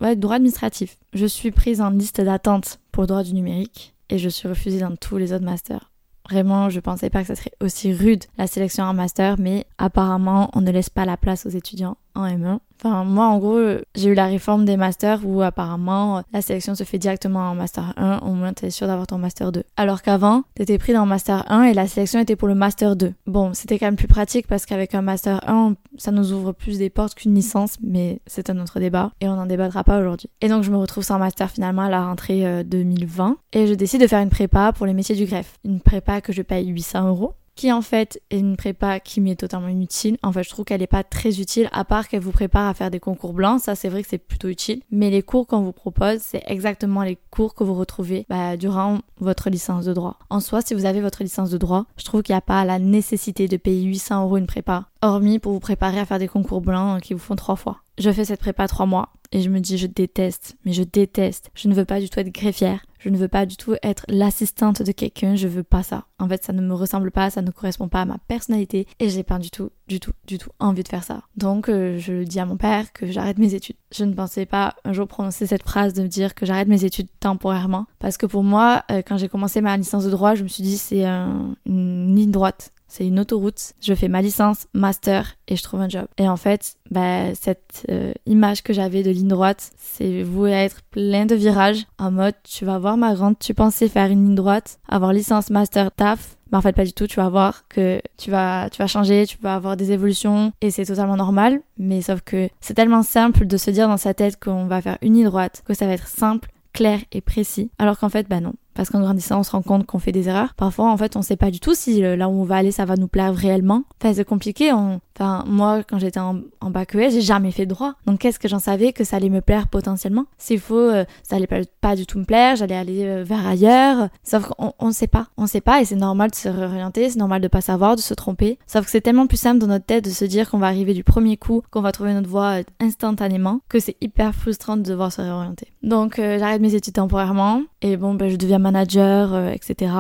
ouais, 0.02 0.16
droit 0.16 0.36
administratif. 0.36 0.98
Je 1.14 1.26
suis 1.26 1.52
prise 1.52 1.82
en 1.82 1.92
liste 1.92 2.22
d'attente 2.22 2.80
pour 2.92 3.04
le 3.04 3.08
droit 3.08 3.24
du 3.24 3.34
numérique 3.34 3.94
et 4.10 4.18
je 4.18 4.30
suis 4.30 4.48
refusée 4.48 4.80
dans 4.80 4.96
tous 4.96 5.18
les 5.18 5.34
autres 5.34 5.46
masters. 5.46 5.92
Vraiment, 6.30 6.70
je 6.70 6.80
pensais 6.80 7.10
pas 7.10 7.22
que 7.22 7.28
ça 7.28 7.36
serait 7.36 7.54
aussi 7.60 7.92
rude 7.94 8.26
la 8.38 8.46
sélection 8.46 8.84
en 8.84 8.94
master, 8.94 9.38
mais 9.40 9.66
apparemment, 9.78 10.50
on 10.54 10.62
ne 10.62 10.72
laisse 10.72 10.90
pas 10.90 11.06
la 11.06 11.18
place 11.18 11.46
aux 11.46 11.50
étudiants 11.50 11.98
en 12.16 12.26
M1. 12.26 12.60
Enfin, 12.82 13.04
moi, 13.04 13.26
en 13.26 13.40
gros, 13.40 13.60
j'ai 13.94 14.10
eu 14.10 14.14
la 14.14 14.28
réforme 14.28 14.64
des 14.64 14.78
masters 14.78 15.20
où 15.26 15.42
apparemment 15.42 16.24
la 16.32 16.42
sélection 16.42 16.76
se 16.76 16.86
fait 16.86 16.98
directement 16.98 17.42
en 17.42 17.56
master 17.56 17.94
1, 17.98 18.20
au 18.20 18.32
moins 18.32 18.54
t'es 18.54 18.70
sûr 18.70 18.88
d'avoir 18.88 19.06
ton 19.06 19.18
master 19.18 19.52
2. 19.52 19.64
Alors 19.76 20.02
qu'avant, 20.02 20.44
t'étais 20.56 20.78
pris 20.78 20.94
dans 20.94 21.06
master 21.06 21.44
1 21.52 21.64
et 21.64 21.74
la 21.74 21.88
sélection 21.88 22.22
était 22.22 22.38
pour 22.38 22.48
le 22.48 22.56
master 22.56 22.96
2. 22.96 23.14
Bon, 23.28 23.54
c'était 23.54 23.78
quand 23.80 23.88
même 23.88 23.98
plus 23.98 24.08
pratique 24.08 24.48
parce 24.48 24.66
qu'avec 24.66 24.96
un 24.96 25.02
master 25.02 25.42
1, 25.50 25.74
ça 25.98 26.12
nous 26.12 26.32
ouvre 26.32 26.54
plus 26.54 26.78
des 26.78 26.90
portes 26.90 27.16
qu'une 27.16 27.36
licence, 27.36 27.76
mais 27.84 28.22
c'est 28.28 28.50
un 28.50 28.58
autre 28.60 28.80
débat 28.80 29.12
et 29.20 29.28
on 29.28 29.36
n'en 29.36 29.46
débattra 29.46 29.84
pas 29.84 30.00
aujourd'hui. 30.00 30.30
Et 30.40 30.48
donc, 30.48 30.64
je 30.64 30.72
me 30.72 30.78
retrouve 30.78 31.04
sans 31.04 31.20
master 31.20 31.52
finalement 31.52 31.82
à 31.82 31.90
la 31.90 32.06
rentrée 32.06 32.64
2020 32.64 33.30
euh, 33.30 33.60
et 33.60 33.68
je 33.68 33.74
décide 33.74 34.00
de 34.00 34.08
faire 34.08 34.22
une 34.22 34.30
prépa 34.30 34.72
pour 34.72 34.86
les 34.86 34.94
métiers 34.94 35.16
du 35.16 35.26
greffe. 35.26 35.58
Une 35.66 35.82
prépa 35.82 36.19
que 36.22 36.34
je 36.34 36.42
paye 36.42 36.68
800 36.68 37.08
euros 37.08 37.34
qui 37.60 37.74
en 37.74 37.82
fait 37.82 38.22
est 38.30 38.40
une 38.40 38.56
prépa 38.56 39.02
qui 39.02 39.20
m'est 39.20 39.36
totalement 39.36 39.68
inutile. 39.68 40.16
En 40.24 40.32
fait, 40.32 40.44
je 40.44 40.50
trouve 40.50 40.64
qu'elle 40.64 40.80
n'est 40.80 40.88
pas 40.88 41.04
très 41.04 41.42
utile, 41.42 41.68
à 41.74 41.84
part 41.84 42.08
qu'elle 42.08 42.22
vous 42.22 42.32
prépare 42.32 42.70
à 42.70 42.74
faire 42.74 42.90
des 42.90 43.02
concours 43.02 43.34
blancs. 43.34 43.60
Ça, 43.60 43.76
c'est 43.76 43.90
vrai 43.90 44.02
que 44.02 44.08
c'est 44.08 44.18
plutôt 44.18 44.48
utile. 44.48 44.82
Mais 44.92 45.10
les 45.10 45.24
cours 45.24 45.46
qu'on 45.46 45.60
vous 45.60 45.74
propose, 45.74 46.20
c'est 46.22 46.42
exactement 46.48 47.04
les 47.04 47.18
cours 47.32 47.56
que 47.56 47.66
vous 47.66 47.74
retrouvez 47.74 48.26
bah, 48.30 48.56
durant 48.56 49.00
votre 49.20 49.50
licence 49.50 49.84
de 49.84 49.92
droit. 49.92 50.18
En 50.30 50.40
soi, 50.40 50.62
si 50.62 50.74
vous 50.74 50.86
avez 50.86 51.02
votre 51.02 51.22
licence 51.22 51.50
de 51.50 51.58
droit, 51.58 51.86
je 51.98 52.06
trouve 52.06 52.24
qu'il 52.24 52.32
n'y 52.32 52.38
a 52.38 52.42
pas 52.42 52.64
la 52.64 52.80
nécessité 52.80 53.50
de 53.50 53.58
payer 53.58 53.84
800 53.84 54.24
euros 54.24 54.38
une 54.38 54.48
prépa, 54.48 54.86
hormis 55.02 55.40
pour 55.40 55.54
vous 55.54 55.60
préparer 55.60 56.00
à 56.00 56.06
faire 56.06 56.20
des 56.20 56.28
concours 56.28 56.62
blancs 56.62 57.02
qui 57.02 57.14
vous 57.14 57.20
font 57.20 57.36
trois 57.36 57.56
fois. 57.56 57.82
Je 57.98 58.12
fais 58.12 58.26
cette 58.26 58.40
prépa 58.40 58.68
trois 58.68 58.86
mois 58.86 59.10
et 59.32 59.42
je 59.42 59.50
me 59.50 59.60
dis 59.60 59.78
je 59.78 59.88
déteste, 59.88 60.58
mais 60.66 60.74
je 60.74 60.84
déteste. 60.84 61.52
Je 61.54 61.68
ne 61.68 61.74
veux 61.74 61.86
pas 61.86 62.00
du 62.00 62.10
tout 62.10 62.20
être 62.20 62.34
greffière. 62.34 62.82
Je 63.00 63.08
ne 63.08 63.18
veux 63.18 63.30
pas 63.30 63.46
du 63.46 63.56
tout 63.56 63.76
être 63.82 64.04
l'assistante 64.10 64.82
de 64.82 64.92
quelqu'un, 64.92 65.36
je 65.36 65.48
veux 65.48 65.64
pas 65.64 65.84
ça. 65.84 66.06
En 66.20 66.28
fait, 66.28 66.44
ça 66.44 66.52
ne 66.52 66.62
me 66.62 66.74
ressemble 66.74 67.12
pas, 67.12 67.30
ça 67.30 67.42
ne 67.42 67.50
correspond 67.50 67.88
pas 67.88 68.02
à 68.02 68.06
ma 68.06 68.18
personnalité 68.28 68.88
et 69.00 69.10
j'ai 69.10 69.24
pas 69.24 69.40
du 69.40 69.50
tout, 69.50 69.70
du 69.88 70.02
tout, 70.02 70.12
du 70.28 70.38
tout 70.38 70.50
envie 70.60 70.84
de 70.84 70.90
faire 70.90 71.06
ça. 71.06 71.22
Donc, 71.38 71.70
euh, 71.70 71.98
je 71.98 72.24
dis 72.24 72.42
à 72.42 72.46
mon 72.46 72.58
père 72.58 72.92
que 72.92 73.10
j'arrête 73.10 73.38
mes 73.38 73.54
études. 73.54 73.78
Je 73.94 74.04
ne 74.04 74.14
pensais 74.14 74.46
pas 74.46 74.76
un 74.84 74.92
jour 74.92 75.08
prononcer 75.08 75.48
cette 75.48 75.64
phrase 75.64 75.94
de 75.94 76.04
me 76.04 76.08
dire 76.08 76.36
que 76.36 76.46
j'arrête 76.46 76.68
mes 76.68 76.84
études 76.84 77.08
temporairement 77.22 77.86
parce 78.00 78.18
que 78.18 78.26
pour 78.26 78.44
moi, 78.44 78.84
euh, 78.92 79.02
quand 79.06 79.18
j'ai 79.18 79.30
commencé 79.30 79.62
ma 79.62 79.78
licence 79.78 80.04
de 80.04 80.12
droit, 80.12 80.36
je 80.36 80.44
me 80.44 80.50
suis 80.50 80.64
dit 80.64 80.78
c'est 80.78 81.06
une 81.06 82.16
ligne 82.16 82.32
droite 82.32 82.74
c'est 82.90 83.08
une 83.08 83.20
autoroute. 83.20 83.74
Je 83.80 83.94
fais 83.94 84.08
ma 84.08 84.22
licence, 84.22 84.68
master 84.74 85.36
et 85.48 85.56
je 85.56 85.64
trouve 85.64 85.80
un 85.80 85.88
job. 85.88 86.08
Et 86.18 86.28
en 86.28 86.36
fait, 86.36 86.76
bah, 86.92 87.34
cette 87.36 87.86
euh, 87.90 88.12
image 88.26 88.64
que 88.64 88.74
j'avais 88.74 89.04
de 89.04 89.12
ligne 89.12 89.28
droite, 89.30 89.72
c'est 89.78 90.24
voué 90.24 90.54
à 90.54 90.64
être 90.66 90.82
plein 90.92 91.26
de 91.26 91.36
virages 91.36 91.86
en 91.98 92.12
mode 92.12 92.34
tu 92.44 92.66
vas 92.66 92.80
voir 92.80 92.98
ma 92.98 93.14
grande, 93.14 93.38
tu 93.40 93.54
pensais 93.54 93.88
faire 93.88 94.12
une 94.12 94.26
ligne 94.26 94.36
droite, 94.36 94.80
avoir 94.90 95.14
licence, 95.14 95.50
master, 95.50 95.92
taf. 95.92 96.36
Mais 96.52 96.58
en 96.58 96.62
fait, 96.62 96.74
pas 96.74 96.84
du 96.84 96.94
tout. 96.94 97.06
Tu 97.06 97.18
vas 97.18 97.30
voir 97.30 97.68
que 97.68 98.02
tu 98.18 98.32
vas, 98.32 98.70
tu 98.72 98.80
vas 98.80 98.88
changer, 98.88 99.28
tu 99.28 99.38
vas 99.40 99.54
avoir 99.54 99.78
des 99.78 99.92
évolutions 99.92 100.52
et 100.62 100.72
c'est 100.72 100.86
totalement 100.86 101.16
normal. 101.16 101.62
Mais 101.78 102.02
sauf 102.02 102.22
que 102.22 102.50
c'est 102.60 102.74
tellement 102.74 103.04
simple 103.04 103.46
de 103.46 103.56
se 103.56 103.70
dire 103.70 103.88
dans 103.88 103.98
sa 103.98 104.16
tête 104.16 104.40
qu'on 104.44 104.66
va 104.66 104.82
faire 104.82 104.98
une 105.04 105.14
ligne 105.14 105.26
droite, 105.26 105.62
que 105.66 105.76
ça 105.76 105.86
va 105.86 105.94
être 105.94 106.08
simple, 106.08 106.50
clair 106.74 107.00
et 107.12 107.22
précis. 107.22 107.70
Alors 107.78 108.00
qu'en 108.00 108.10
fait, 108.10 108.28
bah 108.28 108.40
non 108.40 108.54
parce 108.74 108.90
qu'en 108.90 109.02
grandissant, 109.02 109.40
on 109.40 109.44
se 109.44 109.52
rend 109.52 109.62
compte 109.62 109.86
qu'on 109.86 110.00
fait 110.00 110.12
des 110.12 110.30
erreurs. 110.30 110.54
Parfois, 110.56 110.90
en 110.90 110.98
fait, 110.98 111.16
on 111.16 111.22
sait 111.22 111.36
pas 111.36 111.52
du 111.52 111.60
tout 111.60 111.74
si 111.76 112.04
euh, 112.04 112.16
là 112.16 112.30
où 112.30 112.32
on 112.32 112.44
va 112.44 112.56
aller, 112.56 112.72
ça 112.72 112.86
va 112.86 112.96
nous 112.96 113.08
plaire 113.08 113.36
réellement. 113.36 113.84
Enfin, 114.02 114.14
c'est 114.14 114.26
compliqué. 114.26 114.72
Enfin, 114.72 115.44
moi, 115.48 115.84
quand 115.84 116.00
j'étais 116.00 116.20
en, 116.20 116.42
en 116.62 116.70
bac 116.70 116.96
ES, 116.96 117.12
j'ai 117.12 117.22
jamais 117.22 117.52
fait 117.52 117.66
droit. 117.66 117.96
Donc, 118.06 118.20
qu'est-ce 118.20 118.40
que 118.40 118.48
j'en 118.48 118.60
savais 118.60 118.94
que 118.94 119.04
ça 119.04 119.18
allait 119.18 119.30
me 119.30 119.42
plaire 119.42 119.68
potentiellement? 119.68 120.26
S'il 120.38 120.60
faut, 120.60 120.76
euh, 120.76 121.04
ça 121.24 121.36
allait 121.36 121.48
pas, 121.82 121.96
du 121.96 122.06
tout 122.06 122.20
me 122.20 122.24
plaire, 122.24 122.56
j'allais 122.56 122.76
aller 122.76 123.06
euh, 123.06 123.24
vers 123.24 123.46
ailleurs. 123.46 124.10
Sauf 124.24 124.48
qu'on 124.48 124.74
on 124.80 124.92
sait 124.92 125.08
pas. 125.08 125.28
On 125.38 125.48
sait 125.48 125.62
pas 125.62 125.82
et 125.82 125.86
c'est 125.86 125.96
normal 125.96 126.32
de 126.32 126.36
se 126.36 126.48
réorienter, 126.48 127.10
c'est 127.10 127.20
normal 127.20 127.42
de 127.42 127.48
pas 127.48 127.62
savoir, 127.62 127.96
de 127.96 128.02
se 128.02 128.14
tromper. 128.14 128.60
Sauf 128.68 128.86
que 128.86 128.92
c'est 128.92 129.02
tellement 129.02 129.28
plus 129.28 129.38
simple 129.38 129.60
dans 129.60 129.68
notre 129.68 129.86
tête 129.86 130.06
de 130.06 130.10
se 130.10 130.26
dire 130.26 130.50
qu'on 130.50 130.58
va 130.58 130.68
arriver 130.68 130.94
du 130.94 131.04
premier 131.04 131.38
coup, 131.38 131.64
qu'on 131.72 131.82
va 131.82 131.92
trouver 131.92 132.14
notre 132.14 132.30
voie 132.30 132.60
instantanément, 132.80 133.62
que 133.68 133.80
c'est 133.80 133.98
hyper 134.02 134.34
frustrant 134.34 134.78
de 134.78 134.84
devoir 134.84 135.12
se 135.12 135.22
réorienter. 135.22 135.68
Donc, 135.84 136.16
j'arrête 136.18 136.62
mes 136.62 136.76
études 136.76 136.94
temporairement 136.94 137.64
et 137.82 137.98
bon, 137.98 138.14
ben, 138.14 138.30
je 138.30 138.36
deviens 138.36 138.59
manager, 138.60 139.34
euh, 139.34 139.50
etc. 139.50 139.92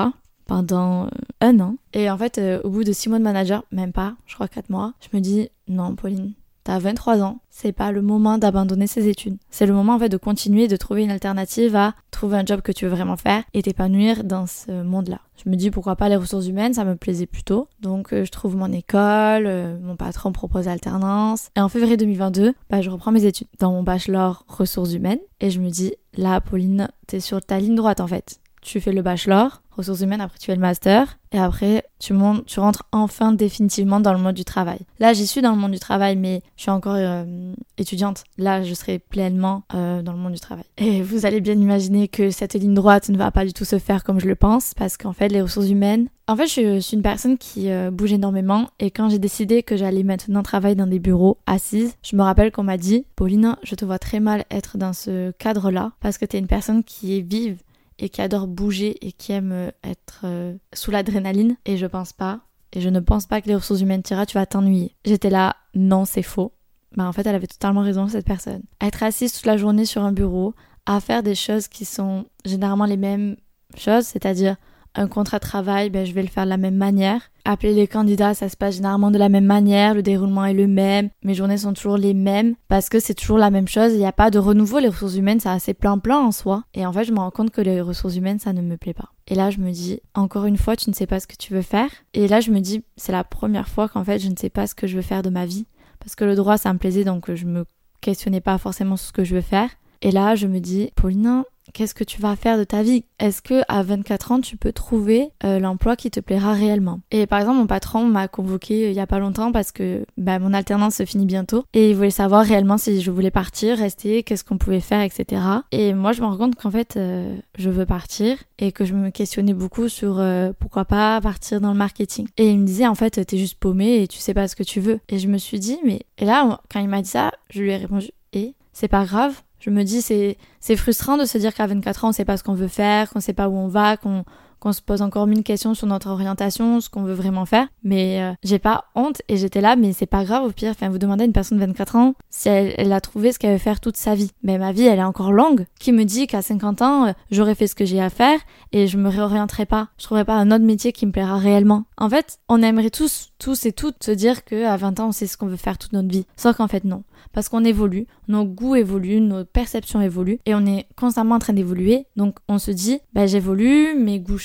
pendant 0.45 1.06
euh, 1.06 1.09
un 1.42 1.59
an. 1.59 1.75
Et 1.94 2.09
en 2.09 2.18
fait, 2.18 2.37
euh, 2.37 2.59
au 2.63 2.69
bout 2.69 2.83
de 2.83 2.92
six 2.92 3.09
mois 3.09 3.19
de 3.19 3.23
manager, 3.23 3.63
même 3.71 3.94
pas, 3.94 4.16
je 4.25 4.35
crois 4.35 4.47
quatre 4.47 4.69
mois, 4.69 4.94
je 4.99 5.16
me 5.16 5.21
dis 5.21 5.49
non, 5.68 5.95
Pauline, 5.95 6.33
t'as 6.63 6.80
23 6.80 7.21
ans, 7.21 7.39
c'est 7.49 7.71
pas 7.71 7.92
le 7.92 8.01
moment 8.01 8.37
d'abandonner 8.37 8.87
ses 8.87 9.07
études. 9.07 9.37
C'est 9.49 9.66
le 9.66 9.73
moment 9.73 9.94
en 9.94 9.99
fait 9.99 10.09
de 10.09 10.18
continuer, 10.18 10.68
de 10.68 10.75
trouver 10.75 11.04
une 11.04 11.11
alternative 11.11 11.75
à 11.75 11.94
trouver 12.11 12.37
un 12.37 12.45
job 12.45 12.61
que 12.61 12.71
tu 12.71 12.85
veux 12.85 12.92
vraiment 12.92 13.18
faire 13.18 13.44
et 13.54 13.61
t'épanouir 13.61 14.23
dans 14.23 14.47
ce 14.47 14.83
monde-là. 14.83 15.19
Je 15.44 15.49
me 15.49 15.56
dis 15.56 15.71
pourquoi 15.71 15.95
pas 15.95 16.09
les 16.09 16.16
ressources 16.16 16.47
humaines, 16.47 16.73
ça 16.73 16.83
me 16.83 16.95
plaisait 16.95 17.25
plutôt. 17.25 17.68
Donc 17.80 18.09
je 18.11 18.30
trouve 18.30 18.57
mon 18.57 18.71
école, 18.71 19.49
mon 19.81 19.95
patron 19.95 20.31
propose 20.31 20.68
alternance. 20.68 21.49
Et 21.56 21.61
en 21.61 21.69
février 21.69 21.95
2022, 21.95 22.54
bah, 22.69 22.81
je 22.81 22.89
reprends 22.89 23.11
mes 23.11 23.25
études 23.25 23.47
dans 23.59 23.71
mon 23.71 23.83
bachelor 23.83 24.45
ressources 24.47 24.94
humaines 24.94 25.19
et 25.39 25.49
je 25.49 25.61
me 25.61 25.69
dis 25.69 25.94
là 26.18 26.42
Pauline, 26.42 26.89
t'es 27.07 27.19
sur 27.19 27.42
ta 27.42 27.59
ligne 27.59 27.75
droite 27.75 28.01
en 28.01 28.07
fait 28.07 28.39
tu 28.69 28.80
fais 28.80 28.92
le 28.92 29.02
bachelor, 29.02 29.64
ressources 29.76 30.02
humaines, 30.02 30.21
après 30.21 30.38
tu 30.38 30.45
fais 30.45 30.56
le 30.56 30.61
master, 30.61 31.18
et 31.31 31.40
après 31.40 31.83
tu, 31.97 32.14
montes, 32.14 32.45
tu 32.45 32.59
rentres 32.59 32.83
enfin 32.92 33.31
définitivement 33.31 33.99
dans 33.99 34.14
le 34.14 34.19
monde 34.19 34.35
du 34.35 34.45
travail. 34.45 34.80
Là, 34.99 35.14
j'y 35.14 35.26
suis 35.26 35.42
dans 35.42 35.52
le 35.52 35.57
monde 35.57 35.71
du 35.71 35.80
travail, 35.80 36.16
mais 36.16 36.44
je 36.56 36.64
suis 36.64 36.71
encore 36.71 36.95
euh, 36.95 37.54
étudiante. 37.80 38.26
Là, 38.38 38.61
je 38.61 38.73
serai 38.76 38.99
pleinement 38.99 39.64
euh, 39.73 40.04
dans 40.04 40.11
le 40.11 40.19
monde 40.19 40.33
du 40.33 40.40
travail. 40.40 40.66
Et 40.78 41.02
vous 41.02 41.26
allez 41.26 41.42
bien 41.42 41.56
imaginer 41.56 42.07
que 42.07 42.30
cette 42.30 42.54
ligne 42.54 42.76
droite 42.76 43.09
ne 43.09 43.18
va 43.18 43.31
pas 43.31 43.44
du 43.44 43.54
tout 43.54 43.66
se 43.66 43.80
faire 43.80 44.04
comme 44.04 44.19
je 44.19 44.28
le 44.28 44.35
pense, 44.35 44.76
parce 44.76 44.97
qu'en 44.97 45.14
fait, 45.14 45.30
les 45.30 45.42
ressources 45.42 45.69
humaines... 45.69 46.07
En 46.28 46.35
fait, 46.35 46.45
je, 46.45 46.80
suis 46.80 46.95
une 46.95 47.02
personne 47.02 47.40
qui 47.40 47.71
euh, 47.71 47.90
bouge 47.90 48.14
énormément, 48.14 48.69
et 48.80 48.92
quand 48.92 49.09
j'ai 49.09 49.18
décidé 49.18 49.64
que 49.64 49.78
j'allais 49.78 50.04
maintenant 50.04 50.44
travailler 50.44 50.76
dans 50.76 50.85
des 50.85 50.99
bureaux 50.99 51.40
assises, 51.47 51.95
je 52.04 52.16
me 52.16 52.21
rappelle 52.21 52.52
qu'on 52.52 52.61
m'a 52.61 52.78
dit, 52.78 53.07
Pauline, 53.16 53.56
je 53.64 53.73
te 53.73 53.83
vois 53.83 53.97
très 53.97 54.19
mal 54.19 54.45
être 54.52 54.78
dans 54.78 54.94
ce 54.94 55.31
cadre-là, 55.31 55.94
parce 56.02 56.19
que 56.19 56.26
tu 56.26 56.38
es 56.38 56.40
une 56.40 56.45
personne 56.45 56.83
qui 56.83 57.18
est 57.18 57.21
vive, 57.21 57.57
et 57.99 58.09
qui 58.09 58.21
adore 58.21 58.47
bouger 58.47 59.06
et 59.06 59.11
qui 59.11 59.31
aime 59.31 59.51
euh, 59.51 59.71
être 59.83 60.21
euh, 60.23 60.56
sous 60.73 60.89
l'adrénaline. 60.89 61.57
Et 61.65 61.77
je 61.77 61.85
pense 61.85 62.13
pas, 62.13 62.41
et 62.73 62.81
je 62.81 62.89
ne 62.89 62.99
pense 62.99 63.27
pas 63.27 63.41
que 63.41 63.47
les 63.47 63.56
ressources 63.56 63.81
humaines 63.81 64.03
Tira, 64.03 64.25
tu 64.25 64.37
vas 64.37 64.45
t'ennuyer. 64.45 64.95
J'étais 65.06 65.29
là, 65.29 65.56
non, 65.75 66.06
c'est 66.06 66.23
faux. 66.23 66.53
Bah 66.95 67.06
en 67.06 67.13
fait, 67.13 67.25
elle 67.27 67.35
avait 67.35 67.47
totalement 67.47 67.81
raison, 67.81 68.07
cette 68.07 68.25
personne. 68.25 68.63
Être 68.81 69.03
assise 69.03 69.33
toute 69.33 69.45
la 69.45 69.57
journée 69.57 69.85
sur 69.85 70.03
un 70.03 70.11
bureau, 70.11 70.56
à 70.85 70.99
faire 70.99 71.21
des 71.21 71.35
choses 71.35 71.68
qui 71.68 71.85
sont 71.85 72.25
généralement 72.45 72.85
les 72.85 72.97
mêmes 72.97 73.35
choses, 73.77 74.06
c'est-à-dire 74.06 74.56
un 74.99 75.07
contrat 75.07 75.39
de 75.39 75.44
travail, 75.44 75.89
ben, 75.89 76.06
je 76.06 76.13
vais 76.13 76.21
le 76.21 76.27
faire 76.27 76.44
de 76.44 76.49
la 76.49 76.57
même 76.57 76.75
manière. 76.75 77.21
Appeler 77.45 77.73
les 77.73 77.87
candidats, 77.87 78.33
ça 78.33 78.49
se 78.49 78.57
passe 78.57 78.75
généralement 78.75 79.11
de 79.11 79.18
la 79.18 79.29
même 79.29 79.45
manière, 79.45 79.94
le 79.94 80.03
déroulement 80.03 80.45
est 80.45 80.53
le 80.53 80.68
même, 80.68 81.09
mes 81.23 81.33
journées 81.33 81.57
sont 81.57 81.73
toujours 81.73 81.97
les 81.97 82.13
mêmes, 82.13 82.56
parce 82.68 82.89
que 82.89 82.99
c'est 82.99 83.13
toujours 83.13 83.37
la 83.37 83.49
même 83.49 83.68
chose, 83.68 83.94
il 83.94 83.99
n'y 83.99 84.06
a 84.06 84.11
pas 84.11 84.29
de 84.29 84.37
renouveau, 84.39 84.79
les 84.79 84.89
ressources 84.89 85.15
humaines, 85.15 85.39
c'est 85.39 85.49
assez 85.49 85.73
plein-plein 85.73 86.19
en 86.19 86.31
soi. 86.31 86.63
Et 86.73 86.85
en 86.85 86.91
fait, 86.91 87.06
je 87.06 87.13
me 87.13 87.19
rends 87.19 87.31
compte 87.31 87.51
que 87.51 87.61
les 87.61 87.79
ressources 87.79 88.18
humaines, 88.18 88.39
ça 88.39 88.51
ne 88.51 88.61
me 88.61 88.75
plaît 88.75 88.94
pas. 88.94 89.13
Et 89.27 89.35
là, 89.35 89.49
je 89.49 89.59
me 89.59 89.71
dis, 89.71 90.01
encore 90.15 90.45
une 90.45 90.57
fois, 90.57 90.75
tu 90.75 90.89
ne 90.89 90.95
sais 90.95 91.07
pas 91.07 91.21
ce 91.21 91.27
que 91.27 91.37
tu 91.37 91.53
veux 91.53 91.61
faire. 91.61 91.89
Et 92.13 92.27
là, 92.27 92.41
je 92.41 92.51
me 92.51 92.59
dis, 92.59 92.83
c'est 92.97 93.13
la 93.13 93.23
première 93.23 93.69
fois 93.69 93.87
qu'en 93.87 94.03
fait, 94.03 94.19
je 94.19 94.27
ne 94.27 94.35
sais 94.35 94.49
pas 94.49 94.68
ce 94.68 94.75
que 94.75 94.85
je 94.85 94.97
veux 94.97 95.01
faire 95.01 95.21
de 95.21 95.29
ma 95.29 95.45
vie. 95.45 95.65
Parce 95.99 96.15
que 96.15 96.25
le 96.25 96.35
droit, 96.35 96.57
ça 96.57 96.73
me 96.73 96.77
plaisait, 96.79 97.06
donc 97.06 97.33
je 97.33 97.45
me 97.45 97.65
questionnais 98.01 98.41
pas 98.41 98.57
forcément 98.57 98.97
sur 98.97 99.07
ce 99.07 99.13
que 99.13 99.23
je 99.23 99.35
veux 99.35 99.41
faire. 99.41 99.69
Et 100.01 100.11
là, 100.11 100.35
je 100.35 100.47
me 100.47 100.59
dis, 100.59 100.91
Paulina, 100.95 101.44
qu'est-ce 101.73 101.94
que 101.94 102.04
tu 102.04 102.21
vas 102.21 102.35
faire 102.35 102.57
de 102.57 102.64
ta 102.64 102.83
vie? 102.83 103.04
Est-ce 103.19 103.42
que 103.42 103.61
à 103.68 103.83
24 103.83 104.31
ans 104.31 104.42
tu 104.42 104.57
peux 104.57 104.71
trouver 104.71 105.30
euh, 105.44 105.59
l'emploi 105.59 105.95
qui 105.95 106.11
te 106.11 106.19
plaira 106.19 106.54
réellement? 106.54 106.99
Et 107.11 107.28
par 107.28 107.40
exemple, 107.40 107.57
mon 107.57 107.68
patron 107.68 108.06
m'a 108.06 108.28
convoqué 108.28 108.85
euh, 108.85 108.90
il 108.90 108.95
y 108.95 108.99
a 108.99 109.07
pas 109.07 109.19
longtemps 109.19 109.52
parce 109.52 109.71
que 109.71 110.06
bah, 110.18 110.40
mon 110.40 110.54
alternance 110.54 110.95
se 110.95 111.06
finit 111.06 111.26
bientôt 111.26 111.66
et 111.73 111.90
il 111.90 111.95
voulait 111.95 112.09
savoir 112.09 112.45
réellement 112.45 112.78
si 112.78 113.02
je 113.02 113.11
voulais 113.11 113.31
partir, 113.31 113.78
rester, 113.78 114.23
qu'est-ce 114.23 114.44
qu'on 114.44 114.57
pouvait 114.57 114.80
faire, 114.80 115.02
etc. 115.02 115.42
Et 115.71 115.94
moi, 115.94 116.11
je 116.11 116.21
me 116.21 116.28
rends 116.28 116.38
compte 116.38 116.56
qu'en 116.56 116.71
fait, 116.71 116.97
euh, 116.97 117.35
je 117.57 117.69
veux 117.69 117.85
partir 117.85 118.38
et 118.57 118.71
que 118.71 118.85
je 118.85 118.94
me 118.94 119.09
questionnais 119.09 119.54
beaucoup 119.54 119.90
sur 119.90 120.21
pourquoi 120.59 120.85
pas 120.85 121.19
partir 121.21 121.61
dans 121.61 121.71
le 121.71 121.78
marketing. 121.78 122.28
Et 122.38 122.49
il 122.49 122.59
me 122.59 122.66
disait 122.66 122.88
en 122.88 122.95
fait, 122.95 123.26
t'es 123.26 123.38
juste 123.38 123.57
paumé 123.59 124.02
et 124.02 124.07
tu 124.07 124.18
sais 124.18 124.33
pas 124.33 124.47
ce 124.47 124.56
que 124.56 124.64
tu 124.64 124.80
veux. 124.80 124.99
Et 125.09 125.19
je 125.19 125.28
me 125.28 125.38
suis 125.38 125.59
dit 125.59 125.78
mais 125.85 126.02
et 126.18 126.26
là, 126.26 126.59
quand 126.71 126.80
il 126.80 126.90
m'a 126.90 127.02
dit 127.02 127.09
ça, 127.09 127.31
je 127.49 127.61
lui 127.61 127.71
ai 127.71 127.78
répondu 127.78 128.09
et 128.33 128.54
c'est 128.73 128.88
pas 128.88 129.06
grave 129.06 129.42
je 129.59 129.69
me 129.69 129.83
dis, 129.83 130.01
c'est, 130.01 130.37
frustrant 130.75 131.18
de 131.18 131.25
se 131.25 131.37
dire 131.37 131.54
qu'à 131.54 131.68
24 131.68 132.06
ans, 132.06 132.09
on 132.09 132.11
sait 132.11 132.25
pas 132.25 132.37
ce 132.37 132.44
qu'on 132.44 132.54
veut 132.54 132.68
faire, 132.68 133.09
qu'on 133.09 133.19
sait 133.19 133.33
pas 133.33 133.49
où 133.49 133.57
on 133.57 133.68
va, 133.68 133.97
qu'on, 133.97 134.23
qu'on 134.59 134.73
se 134.73 134.81
pose 134.81 135.01
encore 135.01 135.28
mille 135.28 135.44
questions 135.44 135.73
sur 135.73 135.87
notre 135.87 136.09
orientation, 136.09 136.81
ce 136.81 136.89
qu'on 136.89 137.04
veut 137.04 137.13
vraiment 137.13 137.45
faire. 137.45 137.68
Mais 137.83 138.21
euh, 138.21 138.33
j'ai 138.44 138.59
pas 138.59 138.85
honte 138.95 139.21
et 139.28 139.37
j'étais 139.37 139.61
là, 139.61 139.75
mais 139.75 139.94
c'est 139.94 140.06
pas 140.06 140.23
grave 140.23 140.44
au 140.44 140.51
pire. 140.51 140.71
Enfin, 140.71 140.89
vous 140.89 140.97
demandez 140.97 141.23
à 141.23 141.25
une 141.25 141.33
personne 141.33 141.57
de 141.57 141.66
24 141.66 141.95
ans 141.95 142.13
si 142.30 142.49
elle, 142.49 142.92
a 142.92 143.01
trouvé 143.01 143.31
ce 143.31 143.39
qu'elle 143.39 143.54
veut 143.54 143.57
faire 143.57 143.80
toute 143.80 143.97
sa 143.97 144.16
vie. 144.16 144.31
Mais 144.44 144.57
ma 144.57 144.71
vie, 144.71 144.85
elle 144.85 144.99
est 144.99 145.04
encore 145.04 145.31
longue. 145.31 145.66
Qui 145.80 145.92
me 145.92 146.04
dit 146.04 146.28
qu'à 146.28 146.42
50 146.42 146.81
ans, 146.81 147.07
euh, 147.07 147.11
j'aurais 147.31 147.56
fait 147.56 147.68
ce 147.68 147.75
que 147.75 147.85
j'ai 147.85 148.01
à 148.01 148.09
faire 148.09 148.39
et 148.71 148.87
je 148.87 148.97
me 148.97 149.09
réorienterai 149.09 149.66
pas. 149.66 149.89
Je 149.97 150.04
trouverai 150.04 150.25
pas 150.25 150.35
un 150.35 150.51
autre 150.51 150.66
métier 150.66 150.92
qui 150.92 151.06
me 151.06 151.11
plaira 151.11 151.37
réellement. 151.37 151.85
En 151.97 152.09
fait, 152.09 152.39
on 152.47 152.61
aimerait 152.61 152.89
tous, 152.89 153.30
tous 153.39 153.66
et 153.66 153.71
toutes 153.71 154.04
se 154.04 154.11
dire 154.11 154.44
qu'à 154.44 154.75
20 154.78 154.99
ans, 154.99 155.07
on 155.09 155.11
sait 155.11 155.28
ce 155.28 155.37
qu'on 155.37 155.47
veut 155.47 155.57
faire 155.57 155.78
toute 155.78 155.94
notre 155.94 156.09
vie. 156.09 156.25
Sauf 156.37 156.57
qu'en 156.57 156.68
fait, 156.68 156.83
non. 156.83 157.04
Parce 157.33 157.49
qu'on 157.49 157.63
évolue, 157.63 158.07
nos 158.28 158.45
goûts 158.45 158.75
évoluent, 158.75 159.21
nos 159.21 159.45
perceptions 159.45 160.01
évoluent 160.01 160.39
et 160.45 160.56
on 160.56 160.66
est 160.66 160.87
constamment 160.95 161.35
en 161.35 161.39
train 161.39 161.54
d'évoluer. 161.54 162.06
Donc 162.16 162.37
on 162.47 162.57
se 162.57 162.71
dit, 162.71 162.99
bah, 163.13 163.28
j'évolue, 163.28 163.95
mes 163.95 164.19
goûts 164.19 164.37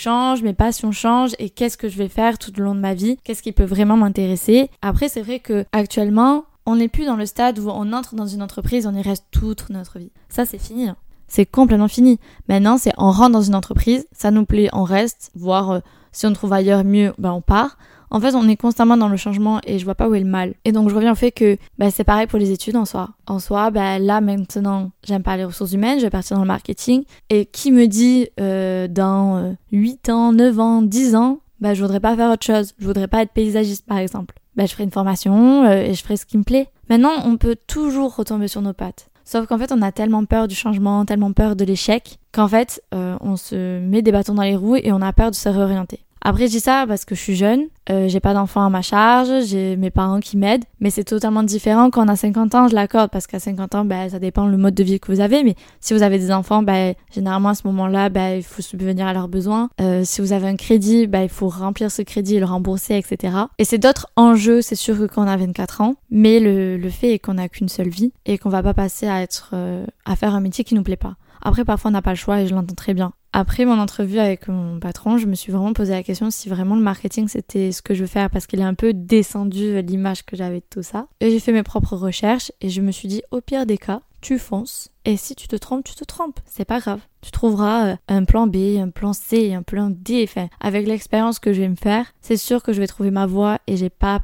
mes 0.42 0.54
passions 0.54 0.92
changent 0.92 1.34
et 1.38 1.50
qu'est-ce 1.50 1.76
que 1.76 1.88
je 1.88 1.98
vais 1.98 2.08
faire 2.08 2.38
tout 2.38 2.58
au 2.58 2.62
long 2.62 2.74
de 2.74 2.80
ma 2.80 2.94
vie, 2.94 3.18
qu'est-ce 3.24 3.42
qui 3.42 3.52
peut 3.52 3.64
vraiment 3.64 3.96
m'intéresser. 3.96 4.70
Après, 4.82 5.08
c'est 5.08 5.22
vrai 5.22 5.40
que 5.40 5.64
actuellement, 5.72 6.44
on 6.66 6.76
n'est 6.76 6.88
plus 6.88 7.04
dans 7.04 7.16
le 7.16 7.26
stade 7.26 7.58
où 7.58 7.68
on 7.68 7.92
entre 7.92 8.14
dans 8.14 8.26
une 8.26 8.42
entreprise, 8.42 8.86
on 8.86 8.94
y 8.94 9.02
reste 9.02 9.26
toute 9.30 9.70
notre 9.70 9.98
vie. 9.98 10.10
Ça, 10.28 10.46
c'est 10.46 10.58
fini. 10.58 10.88
Hein. 10.88 10.96
C'est 11.28 11.46
complètement 11.46 11.88
fini. 11.88 12.18
Maintenant, 12.48 12.78
c'est 12.78 12.92
on 12.98 13.10
rentre 13.10 13.32
dans 13.32 13.42
une 13.42 13.54
entreprise, 13.54 14.06
ça 14.12 14.30
nous 14.30 14.44
plaît, 14.44 14.68
on 14.72 14.84
reste, 14.84 15.30
voire 15.34 15.70
euh, 15.70 15.80
si 16.14 16.26
on 16.26 16.32
trouve 16.32 16.52
ailleurs 16.52 16.84
mieux, 16.84 17.12
ben 17.18 17.32
on 17.32 17.42
part. 17.42 17.76
En 18.10 18.20
fait, 18.20 18.34
on 18.36 18.48
est 18.48 18.56
constamment 18.56 18.96
dans 18.96 19.08
le 19.08 19.16
changement 19.16 19.60
et 19.66 19.78
je 19.78 19.84
vois 19.84 19.96
pas 19.96 20.08
où 20.08 20.14
est 20.14 20.20
le 20.20 20.26
mal. 20.26 20.54
Et 20.64 20.70
donc, 20.70 20.88
je 20.88 20.94
reviens 20.94 21.12
au 21.12 21.16
fait 21.16 21.32
que 21.32 21.58
bah, 21.78 21.90
c'est 21.90 22.04
pareil 22.04 22.28
pour 22.28 22.38
les 22.38 22.52
études 22.52 22.76
en 22.76 22.84
soi. 22.84 23.10
En 23.26 23.40
soi, 23.40 23.72
bah, 23.72 23.98
là 23.98 24.20
maintenant, 24.20 24.92
j'aime 25.02 25.24
pas 25.24 25.36
les 25.36 25.44
ressources 25.44 25.72
humaines, 25.72 25.98
je 25.98 26.04
vais 26.04 26.10
partir 26.10 26.36
dans 26.36 26.44
le 26.44 26.48
marketing. 26.48 27.02
Et 27.28 27.46
qui 27.46 27.72
me 27.72 27.86
dit 27.86 28.28
euh, 28.40 28.86
dans 28.86 29.56
8 29.72 30.08
euh, 30.08 30.12
ans, 30.12 30.32
9 30.32 30.60
ans, 30.60 30.82
10 30.82 31.16
ans, 31.16 31.40
bah, 31.60 31.74
je 31.74 31.82
voudrais 31.82 31.98
pas 31.98 32.14
faire 32.14 32.30
autre 32.30 32.46
chose. 32.46 32.72
Je 32.78 32.86
voudrais 32.86 33.08
pas 33.08 33.22
être 33.22 33.32
paysagiste, 33.32 33.84
par 33.84 33.98
exemple. 33.98 34.36
Bah, 34.54 34.66
je 34.66 34.72
ferai 34.72 34.84
une 34.84 34.92
formation 34.92 35.64
euh, 35.64 35.82
et 35.82 35.94
je 35.94 36.02
ferai 36.02 36.16
ce 36.16 36.26
qui 36.26 36.38
me 36.38 36.44
plaît. 36.44 36.68
Maintenant, 36.88 37.14
on 37.24 37.36
peut 37.36 37.56
toujours 37.66 38.14
retomber 38.14 38.46
sur 38.46 38.62
nos 38.62 38.74
pattes. 38.74 39.08
Sauf 39.24 39.46
qu'en 39.46 39.58
fait, 39.58 39.72
on 39.72 39.82
a 39.82 39.90
tellement 39.90 40.24
peur 40.24 40.46
du 40.46 40.54
changement, 40.54 41.04
tellement 41.04 41.32
peur 41.32 41.56
de 41.56 41.64
l'échec, 41.64 42.18
qu'en 42.34 42.48
fait, 42.48 42.82
on 42.92 43.36
se 43.36 43.78
met 43.80 44.02
des 44.02 44.12
bâtons 44.12 44.34
dans 44.34 44.42
les 44.42 44.56
roues 44.56 44.76
et 44.76 44.92
on 44.92 45.00
a 45.00 45.12
peur 45.12 45.30
de 45.30 45.36
se 45.36 45.48
réorienter. 45.48 46.04
Après, 46.26 46.46
je 46.46 46.52
dis 46.52 46.60
ça 46.60 46.86
parce 46.88 47.04
que 47.04 47.14
je 47.14 47.20
suis 47.20 47.36
jeune, 47.36 47.66
euh, 47.90 48.08
j'ai 48.08 48.18
pas 48.18 48.32
d'enfants 48.32 48.64
à 48.64 48.70
ma 48.70 48.80
charge, 48.80 49.28
j'ai 49.44 49.76
mes 49.76 49.90
parents 49.90 50.20
qui 50.20 50.38
m'aident, 50.38 50.64
mais 50.80 50.88
c'est 50.88 51.04
totalement 51.04 51.42
différent 51.42 51.90
quand 51.90 52.06
on 52.06 52.08
a 52.08 52.16
50 52.16 52.54
ans, 52.54 52.66
je 52.66 52.74
l'accorde, 52.74 53.10
parce 53.10 53.26
qu'à 53.26 53.38
50 53.38 53.74
ans, 53.74 53.84
ben, 53.84 54.08
ça 54.08 54.18
dépend 54.18 54.46
le 54.46 54.56
mode 54.56 54.72
de 54.72 54.82
vie 54.82 54.98
que 54.98 55.12
vous 55.12 55.20
avez, 55.20 55.44
mais 55.44 55.54
si 55.82 55.92
vous 55.92 56.02
avez 56.02 56.18
des 56.18 56.32
enfants, 56.32 56.62
ben, 56.62 56.94
généralement 57.14 57.50
à 57.50 57.54
ce 57.54 57.66
moment-là, 57.66 58.08
ben, 58.08 58.38
il 58.38 58.42
faut 58.42 58.62
subvenir 58.62 59.06
à 59.06 59.12
leurs 59.12 59.28
besoins. 59.28 59.68
Euh, 59.82 60.00
si 60.06 60.22
vous 60.22 60.32
avez 60.32 60.48
un 60.48 60.56
crédit, 60.56 61.06
ben, 61.06 61.24
il 61.24 61.28
faut 61.28 61.48
remplir 61.48 61.90
ce 61.90 62.00
crédit 62.00 62.36
et 62.36 62.40
le 62.40 62.46
rembourser, 62.46 62.96
etc. 62.96 63.36
Et 63.58 63.66
c'est 63.66 63.76
d'autres 63.76 64.06
enjeux, 64.16 64.62
c'est 64.62 64.76
sûr 64.76 64.96
que 64.96 65.04
quand 65.04 65.24
on 65.24 65.28
a 65.28 65.36
24 65.36 65.82
ans, 65.82 65.96
mais 66.10 66.40
le, 66.40 66.78
le 66.78 66.88
fait 66.88 67.12
est 67.12 67.18
qu'on 67.18 67.34
n'a 67.34 67.50
qu'une 67.50 67.68
seule 67.68 67.90
vie 67.90 68.12
et 68.24 68.38
qu'on 68.38 68.48
va 68.48 68.62
pas 68.62 68.72
passer 68.72 69.06
à 69.06 69.20
être, 69.20 69.50
euh, 69.52 69.84
à 70.06 70.16
faire 70.16 70.34
un 70.34 70.40
métier 70.40 70.64
qui 70.64 70.74
nous 70.74 70.82
plaît 70.82 70.96
pas. 70.96 71.16
Après, 71.44 71.64
parfois, 71.64 71.90
on 71.90 71.92
n'a 71.92 72.02
pas 72.02 72.10
le 72.10 72.16
choix 72.16 72.40
et 72.40 72.46
je 72.46 72.54
l'entends 72.54 72.74
très 72.74 72.94
bien. 72.94 73.12
Après 73.36 73.64
mon 73.64 73.80
entrevue 73.80 74.20
avec 74.20 74.46
mon 74.46 74.78
patron, 74.78 75.18
je 75.18 75.26
me 75.26 75.34
suis 75.34 75.50
vraiment 75.50 75.72
posé 75.72 75.92
la 75.92 76.04
question 76.04 76.30
si 76.30 76.48
vraiment 76.48 76.76
le 76.76 76.82
marketing 76.82 77.26
c'était 77.26 77.72
ce 77.72 77.82
que 77.82 77.92
je 77.92 78.02
veux 78.02 78.06
faire 78.06 78.30
parce 78.30 78.46
qu'il 78.46 78.60
est 78.60 78.64
un 78.64 78.74
peu 78.74 78.94
descendu 78.94 79.82
l'image 79.82 80.24
que 80.24 80.36
j'avais 80.36 80.60
de 80.60 80.66
tout 80.70 80.84
ça. 80.84 81.08
Et 81.20 81.32
j'ai 81.32 81.40
fait 81.40 81.50
mes 81.50 81.64
propres 81.64 81.96
recherches 81.96 82.52
et 82.60 82.68
je 82.68 82.80
me 82.80 82.92
suis 82.92 83.08
dit 83.08 83.22
au 83.32 83.40
pire 83.40 83.66
des 83.66 83.76
cas, 83.76 84.02
tu 84.20 84.38
fonces. 84.38 84.90
Et 85.04 85.16
si 85.16 85.34
tu 85.34 85.48
te 85.48 85.56
trompes, 85.56 85.82
tu 85.82 85.96
te 85.96 86.04
trompes. 86.04 86.38
C'est 86.46 86.64
pas 86.64 86.78
grave. 86.78 87.00
Tu 87.22 87.32
trouveras 87.32 87.86
euh, 87.88 87.96
un 88.06 88.24
plan 88.24 88.46
B, 88.46 88.78
un 88.78 88.90
plan 88.90 89.12
C, 89.12 89.52
un 89.52 89.62
plan 89.62 89.90
D. 89.90 90.24
Enfin, 90.28 90.46
avec 90.60 90.86
l'expérience 90.86 91.40
que 91.40 91.52
je 91.52 91.60
vais 91.60 91.68
me 91.68 91.74
faire, 91.74 92.06
c'est 92.20 92.36
sûr 92.36 92.62
que 92.62 92.72
je 92.72 92.80
vais 92.80 92.86
trouver 92.86 93.10
ma 93.10 93.26
voie 93.26 93.58
et 93.66 93.76
j'ai 93.76 93.90
pas 93.90 94.20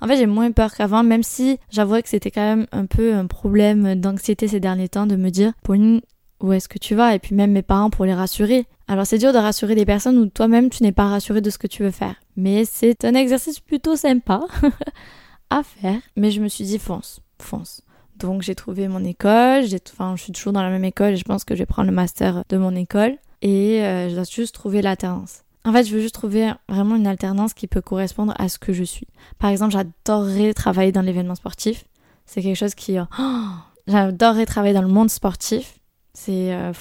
en 0.00 0.06
fait, 0.06 0.18
j'ai 0.18 0.26
moins 0.26 0.52
peur 0.52 0.74
qu'avant, 0.74 1.02
même 1.02 1.22
si 1.22 1.58
j'avouais 1.70 2.02
que 2.02 2.08
c'était 2.10 2.30
quand 2.30 2.42
même 2.42 2.66
un 2.70 2.84
peu 2.84 3.14
un 3.14 3.26
problème 3.26 3.94
d'anxiété 3.94 4.46
ces 4.46 4.60
derniers 4.60 4.90
temps 4.90 5.06
de 5.06 5.16
me 5.16 5.30
dire, 5.30 5.52
Pauline, 5.62 6.02
où 6.40 6.52
est-ce 6.52 6.68
que 6.68 6.78
tu 6.78 6.94
vas 6.94 7.14
et 7.14 7.18
puis 7.18 7.34
même 7.34 7.52
mes 7.52 7.62
parents 7.62 7.90
pour 7.90 8.04
les 8.04 8.14
rassurer. 8.14 8.66
Alors 8.88 9.06
c'est 9.06 9.18
dur 9.18 9.32
de 9.32 9.38
rassurer 9.38 9.74
des 9.74 9.86
personnes 9.86 10.18
où 10.18 10.26
toi-même 10.26 10.70
tu 10.70 10.82
n'es 10.82 10.92
pas 10.92 11.06
rassuré 11.06 11.40
de 11.40 11.50
ce 11.50 11.58
que 11.58 11.66
tu 11.66 11.82
veux 11.82 11.90
faire. 11.90 12.16
Mais 12.36 12.64
c'est 12.64 13.04
un 13.04 13.14
exercice 13.14 13.60
plutôt 13.60 13.96
sympa 13.96 14.44
à 15.50 15.62
faire. 15.62 16.00
Mais 16.16 16.30
je 16.30 16.40
me 16.40 16.48
suis 16.48 16.64
dit 16.64 16.78
fonce, 16.78 17.20
fonce. 17.40 17.82
Donc 18.18 18.42
j'ai 18.42 18.54
trouvé 18.54 18.88
mon 18.88 19.04
école, 19.04 19.64
enfin 19.92 20.16
je 20.16 20.22
suis 20.22 20.32
toujours 20.32 20.52
dans 20.52 20.62
la 20.62 20.70
même 20.70 20.84
école 20.84 21.12
et 21.12 21.16
je 21.16 21.24
pense 21.24 21.44
que 21.44 21.54
je 21.54 21.60
vais 21.60 21.66
prendre 21.66 21.88
le 21.88 21.94
master 21.94 22.44
de 22.48 22.56
mon 22.56 22.74
école 22.74 23.16
et 23.42 23.82
euh, 23.82 24.08
je 24.08 24.14
dois 24.14 24.24
juste 24.24 24.54
trouver 24.54 24.82
l'alternance. 24.82 25.42
En 25.66 25.72
fait, 25.72 25.84
je 25.84 25.92
veux 25.92 26.00
juste 26.00 26.14
trouver 26.14 26.52
vraiment 26.68 26.94
une 26.94 27.08
alternance 27.08 27.52
qui 27.52 27.66
peut 27.66 27.80
correspondre 27.80 28.34
à 28.38 28.48
ce 28.48 28.56
que 28.56 28.72
je 28.72 28.84
suis. 28.84 29.08
Par 29.40 29.50
exemple, 29.50 29.72
j'adorerais 29.72 30.54
travailler 30.54 30.92
dans 30.92 31.02
l'événement 31.02 31.34
sportif. 31.34 31.86
C'est 32.24 32.40
quelque 32.40 32.56
chose 32.56 32.76
qui... 32.76 32.96
Oh, 33.00 33.04
j'adorerais 33.88 34.46
travailler 34.46 34.74
dans 34.74 34.82
le 34.82 34.88
monde 34.88 35.10
sportif 35.10 35.75
c'est. 36.16 36.52
Euh, 36.54 36.72